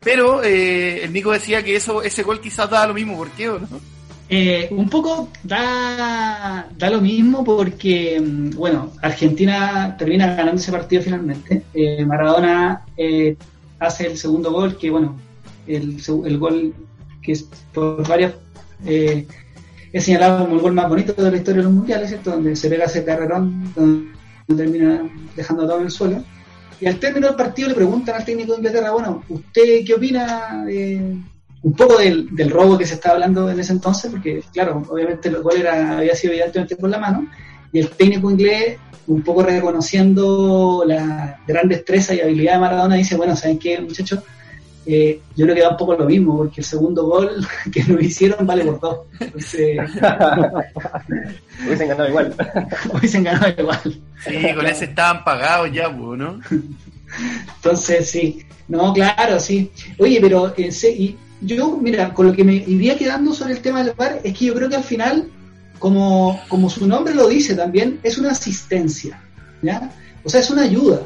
Pero 0.00 0.42
eh, 0.44 1.02
el 1.04 1.12
Nico 1.12 1.32
decía 1.32 1.62
que 1.62 1.76
eso 1.76 2.02
ese 2.02 2.22
gol 2.22 2.40
quizás 2.40 2.68
daba 2.68 2.88
lo 2.88 2.94
mismo, 2.94 3.16
¿por 3.16 3.30
qué 3.30 3.46
no? 3.46 3.80
Eh, 4.28 4.68
un 4.70 4.88
poco 4.88 5.28
da, 5.42 6.66
da 6.76 6.90
lo 6.90 7.00
mismo 7.00 7.44
porque, 7.44 8.20
mm, 8.20 8.50
bueno, 8.56 8.92
Argentina 9.02 9.94
termina 9.98 10.34
ganando 10.34 10.60
ese 10.60 10.72
partido 10.72 11.02
finalmente. 11.02 11.64
Eh, 11.74 12.04
Maradona 12.06 12.84
eh, 12.96 13.36
hace 13.78 14.06
el 14.06 14.16
segundo 14.16 14.50
gol, 14.50 14.78
que 14.78 14.90
bueno, 14.90 15.16
el, 15.66 15.98
el 16.24 16.38
gol 16.38 16.74
que 17.22 17.32
es 17.32 17.42
por 17.72 18.06
varias 18.06 18.34
es 18.84 20.04
señalado 20.04 20.44
como 20.44 20.56
el 20.56 20.62
gol 20.62 20.72
más 20.74 20.88
bonito 20.88 21.12
de 21.12 21.30
la 21.30 21.36
historia 21.36 21.58
de 21.58 21.64
los 21.64 21.72
mundiales, 21.72 22.08
¿cierto? 22.08 22.32
Donde 22.32 22.56
se 22.56 22.68
pega 22.68 22.84
ese 22.84 23.04
carrerón, 23.04 23.72
donde 23.74 24.12
termina 24.56 25.08
dejando 25.36 25.66
todo 25.66 25.78
en 25.78 25.84
el 25.84 25.90
suelo. 25.90 26.24
Y 26.84 26.86
al 26.86 26.98
término 26.98 27.28
del 27.28 27.36
partido 27.36 27.70
le 27.70 27.74
preguntan 27.74 28.16
al 28.16 28.26
técnico 28.26 28.52
de 28.52 28.58
Inglaterra, 28.58 28.90
bueno, 28.90 29.24
¿usted 29.30 29.82
qué 29.86 29.94
opina 29.94 30.64
de, 30.66 31.16
un 31.62 31.72
poco 31.72 31.96
del, 31.96 32.36
del 32.36 32.50
robo 32.50 32.76
que 32.76 32.84
se 32.84 32.92
estaba 32.92 33.14
hablando 33.14 33.50
en 33.50 33.58
ese 33.58 33.72
entonces? 33.72 34.10
Porque, 34.10 34.42
claro, 34.52 34.82
obviamente 34.90 35.30
el 35.30 35.40
gol 35.40 35.56
era, 35.56 35.96
había 35.96 36.14
sido 36.14 36.34
evidentemente 36.34 36.76
por 36.76 36.90
la 36.90 36.98
mano, 36.98 37.26
y 37.72 37.78
el 37.78 37.88
técnico 37.88 38.30
inglés, 38.30 38.76
un 39.06 39.22
poco 39.22 39.42
reconociendo 39.42 40.84
la 40.86 41.40
gran 41.46 41.70
destreza 41.70 42.12
y 42.12 42.20
habilidad 42.20 42.52
de 42.52 42.58
Maradona, 42.58 42.96
dice, 42.96 43.16
bueno, 43.16 43.34
¿saben 43.34 43.58
qué, 43.58 43.80
muchachos? 43.80 44.20
Eh, 44.86 45.20
yo 45.36 45.44
creo 45.46 45.54
que 45.56 45.62
da 45.62 45.70
un 45.70 45.76
poco 45.76 45.94
lo 45.94 46.04
mismo, 46.06 46.36
porque 46.36 46.60
el 46.60 46.64
segundo 46.66 47.04
gol 47.06 47.30
que 47.72 47.84
nos 47.84 48.02
hicieron 48.02 48.46
vale 48.46 48.64
por 48.64 48.80
dos. 48.80 48.98
Entonces, 49.20 49.78
Hubiesen 51.66 51.88
ganado 51.88 52.08
igual. 52.08 52.34
hubiesen 52.92 53.24
ganado 53.24 53.54
igual. 53.60 54.00
Sí, 54.24 54.54
con 54.54 54.66
ese 54.66 54.84
estaban 54.86 55.24
pagados 55.24 55.70
ya, 55.72 55.94
pues, 55.96 56.18
¿no? 56.18 56.40
Entonces, 57.56 58.10
sí. 58.10 58.44
No, 58.68 58.92
claro, 58.92 59.38
sí. 59.40 59.70
Oye, 59.98 60.18
pero 60.20 60.54
se- 60.70 60.92
y 60.92 61.16
yo, 61.40 61.76
mira, 61.80 62.12
con 62.14 62.26
lo 62.28 62.32
que 62.32 62.44
me 62.44 62.54
iría 62.54 62.96
quedando 62.96 63.32
sobre 63.32 63.52
el 63.54 63.60
tema 63.60 63.82
del 63.84 63.94
VAR 63.94 64.20
es 64.24 64.36
que 64.36 64.46
yo 64.46 64.54
creo 64.54 64.68
que 64.68 64.76
al 64.76 64.84
final, 64.84 65.28
como, 65.78 66.40
como 66.48 66.70
su 66.70 66.86
nombre 66.86 67.14
lo 67.14 67.28
dice 67.28 67.54
también, 67.54 68.00
es 68.02 68.16
una 68.18 68.30
asistencia, 68.32 69.20
¿ya? 69.62 69.90
O 70.24 70.28
sea, 70.30 70.40
es 70.40 70.50
una 70.50 70.62
ayuda. 70.62 71.02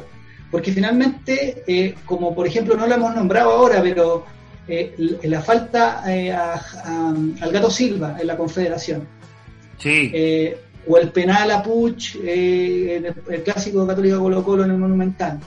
Porque 0.51 0.71
finalmente, 0.71 1.63
eh, 1.67 1.95
como 2.05 2.33
por 2.33 2.47
ejemplo, 2.47 2.75
no 2.75 2.87
lo 2.87 2.95
hemos 2.95 3.15
nombrado 3.15 3.51
ahora, 3.51 3.81
pero 3.81 4.25
eh, 4.67 4.95
la 5.23 5.41
falta 5.41 6.03
eh, 6.11 6.31
a- 6.31 6.53
a- 6.53 7.13
al 7.41 7.51
Gato 7.51 7.69
Silva 7.69 8.17
en 8.19 8.27
la 8.27 8.37
Confederación, 8.37 9.07
Sí, 9.77 10.11
eh, 10.13 10.57
o 10.87 10.97
el 10.97 11.09
penal 11.11 11.51
a 11.51 11.61
Puch 11.63 12.15
eh, 12.23 12.95
en 12.97 13.05
el, 13.05 13.13
el 13.29 13.43
clásico 13.43 13.85
católico 13.87 14.19
Colo 14.19 14.43
Colo 14.43 14.63
en 14.65 14.71
el 14.71 14.77
Monumental. 14.77 15.39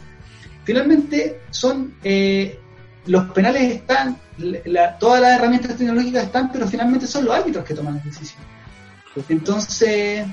Finalmente 0.65 1.41
son 1.51 1.95
eh, 2.05 2.59
los 3.07 3.25
penales 3.33 3.63
están, 3.75 4.17
la- 4.65 4.97
todas 4.99 5.21
las 5.21 5.39
herramientas 5.39 5.77
tecnológicas 5.77 6.25
están, 6.25 6.51
pero 6.53 6.67
finalmente 6.69 7.07
son 7.07 7.25
los 7.25 7.35
árbitros 7.35 7.65
que 7.65 7.75
toman 7.75 7.97
las 7.97 8.05
decisiones. 8.05 8.47
Entonces, 9.29 10.25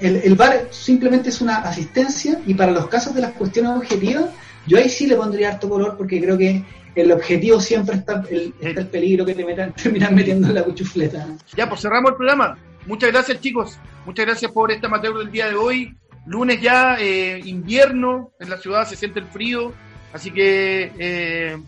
el, 0.00 0.16
el 0.16 0.34
VAR 0.34 0.68
simplemente 0.70 1.28
es 1.30 1.40
una 1.40 1.56
asistencia 1.56 2.40
y 2.46 2.54
para 2.54 2.72
los 2.72 2.86
casos 2.88 3.14
de 3.14 3.20
las 3.20 3.32
cuestiones 3.32 3.72
objetivas, 3.72 4.26
yo 4.66 4.78
ahí 4.78 4.88
sí 4.88 5.06
le 5.06 5.16
pondría 5.16 5.50
harto 5.50 5.68
color 5.68 5.96
porque 5.96 6.20
creo 6.20 6.36
que 6.36 6.62
el 6.94 7.12
objetivo 7.12 7.60
siempre 7.60 7.96
está 7.96 8.22
el, 8.30 8.54
el 8.60 8.86
peligro 8.86 9.24
que 9.24 9.34
te 9.34 9.44
metan, 9.44 9.72
terminan 9.82 10.14
metiendo 10.14 10.48
en 10.48 10.54
la 10.54 10.64
cuchufleta. 10.64 11.26
ya, 11.56 11.68
pues 11.68 11.80
cerramos 11.80 12.12
el 12.12 12.16
programa. 12.16 12.58
Muchas 12.86 13.12
gracias, 13.12 13.40
chicos. 13.40 13.78
Muchas 14.06 14.26
gracias 14.26 14.50
por 14.52 14.72
este 14.72 14.86
amateur 14.86 15.16
del 15.18 15.30
día 15.30 15.48
de 15.48 15.54
hoy. 15.54 15.94
Lunes 16.26 16.60
ya, 16.60 16.96
eh, 16.98 17.40
invierno, 17.44 18.32
en 18.38 18.50
la 18.50 18.58
ciudad 18.58 18.86
se 18.86 18.96
siente 18.96 19.18
el 19.18 19.26
frío, 19.26 19.72
así 20.12 20.30
que 20.30 20.92
eh, 20.98 21.58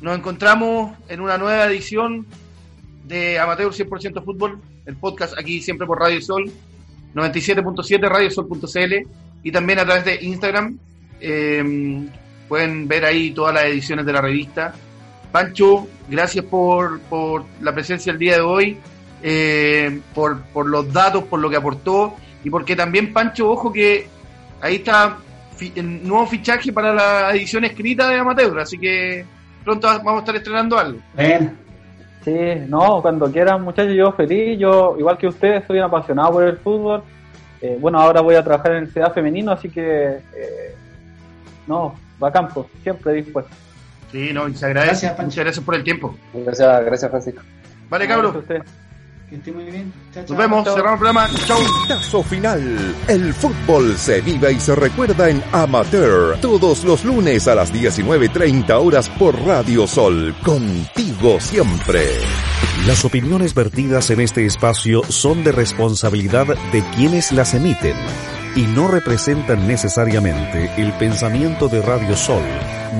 nos 0.00 0.18
encontramos 0.18 0.96
en 1.08 1.20
una 1.20 1.38
nueva 1.38 1.66
edición 1.66 2.26
de 3.04 3.38
Amateur 3.38 3.72
100% 3.72 4.24
Fútbol, 4.24 4.60
el 4.86 4.96
podcast 4.96 5.38
aquí 5.38 5.60
siempre 5.60 5.86
por 5.86 6.00
Radio 6.00 6.20
Sol, 6.20 6.50
97.7, 7.14 8.08
radiosol.cl 8.08 9.08
y 9.42 9.52
también 9.52 9.78
a 9.78 9.84
través 9.84 10.04
de 10.04 10.18
Instagram. 10.22 10.78
Eh, 11.20 12.08
pueden 12.48 12.86
ver 12.86 13.04
ahí 13.04 13.30
todas 13.30 13.54
las 13.54 13.64
ediciones 13.64 14.04
de 14.04 14.12
la 14.12 14.20
revista. 14.20 14.74
Pancho, 15.30 15.88
gracias 16.08 16.44
por, 16.44 17.00
por 17.00 17.44
la 17.62 17.72
presencia 17.72 18.12
el 18.12 18.18
día 18.18 18.34
de 18.34 18.40
hoy, 18.42 18.76
eh, 19.22 20.00
por, 20.14 20.42
por 20.42 20.66
los 20.66 20.92
datos, 20.92 21.24
por 21.24 21.40
lo 21.40 21.48
que 21.48 21.56
aportó 21.56 22.16
y 22.44 22.50
porque 22.50 22.76
también, 22.76 23.12
Pancho, 23.12 23.50
ojo 23.50 23.72
que 23.72 24.06
ahí 24.60 24.76
está 24.76 25.18
el 25.74 26.06
nuevo 26.06 26.26
fichaje 26.26 26.72
para 26.72 26.92
la 26.92 27.30
edición 27.34 27.64
escrita 27.64 28.08
de 28.08 28.18
Amateur, 28.18 28.58
así 28.58 28.78
que 28.78 29.24
pronto 29.64 29.86
vamos 29.86 30.16
a 30.16 30.18
estar 30.18 30.36
estrenando 30.36 30.78
algo. 30.78 30.98
Bueno, 31.14 31.52
Sí, 32.24 32.66
no, 32.68 33.02
cuando 33.02 33.30
quieran 33.30 33.62
muchachos, 33.62 33.94
yo 33.94 34.12
feliz, 34.12 34.58
yo 34.58 34.94
igual 34.98 35.18
que 35.18 35.26
ustedes 35.26 35.64
soy 35.66 35.78
un 35.78 35.84
apasionado 35.84 36.32
por 36.32 36.44
el 36.44 36.56
fútbol. 36.58 37.02
Eh, 37.60 37.76
bueno, 37.80 37.98
ahora 37.98 38.20
voy 38.20 38.34
a 38.36 38.44
trabajar 38.44 38.72
en 38.72 38.84
el 38.84 38.92
CDA 38.92 39.10
femenino, 39.10 39.52
así 39.52 39.68
que 39.68 40.18
eh, 40.34 40.74
no, 41.66 41.94
va 42.22 42.28
a 42.28 42.32
campo, 42.32 42.68
siempre 42.82 43.12
dispuesto. 43.14 43.50
Sí, 44.12 44.30
no, 44.32 44.48
y 44.48 44.54
se 44.54 44.66
agradece. 44.66 45.06
Gracias. 45.06 45.18
Muchas 45.26 45.44
gracias 45.44 45.64
por 45.64 45.74
el 45.74 45.84
tiempo. 45.84 46.16
Gracias, 46.34 46.84
gracias 46.84 47.10
Francisco. 47.10 47.42
Vale, 47.88 48.06
Gracias 48.06 48.10
a 48.10 48.22
cabros. 48.22 48.42
ustedes. 48.42 48.81
Que 49.32 49.38
esté 49.38 49.52
muy 49.52 49.64
bien. 49.64 49.92
Chao, 50.12 50.24
Nos 50.28 50.36
vemos, 50.38 50.64
Chao. 50.64 50.74
cerramos 50.76 50.92
el 50.94 50.98
programa. 50.98 51.30
Chau. 51.46 51.58
Tazo 51.88 52.22
final. 52.22 52.94
El 53.08 53.32
fútbol 53.32 53.96
se 53.96 54.20
vive 54.20 54.52
y 54.52 54.60
se 54.60 54.74
recuerda 54.74 55.30
en 55.30 55.42
Amateur. 55.52 56.38
Todos 56.40 56.84
los 56.84 57.02
lunes 57.04 57.48
a 57.48 57.54
las 57.54 57.72
19.30 57.72 58.70
horas 58.72 59.08
por 59.08 59.34
Radio 59.40 59.86
Sol. 59.86 60.34
Contigo 60.44 61.40
siempre. 61.40 62.06
Las 62.86 63.04
opiniones 63.06 63.54
vertidas 63.54 64.10
en 64.10 64.20
este 64.20 64.44
espacio 64.44 65.02
son 65.08 65.44
de 65.44 65.52
responsabilidad 65.52 66.46
de 66.70 66.84
quienes 66.94 67.32
las 67.32 67.54
emiten 67.54 67.96
y 68.54 68.62
no 68.62 68.86
representan 68.88 69.66
necesariamente 69.66 70.70
el 70.76 70.92
pensamiento 70.98 71.68
de 71.68 71.80
Radio 71.80 72.16
Sol 72.16 72.42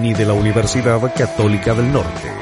ni 0.00 0.14
de 0.14 0.24
la 0.24 0.32
Universidad 0.32 0.98
Católica 1.14 1.74
del 1.74 1.92
Norte. 1.92 2.41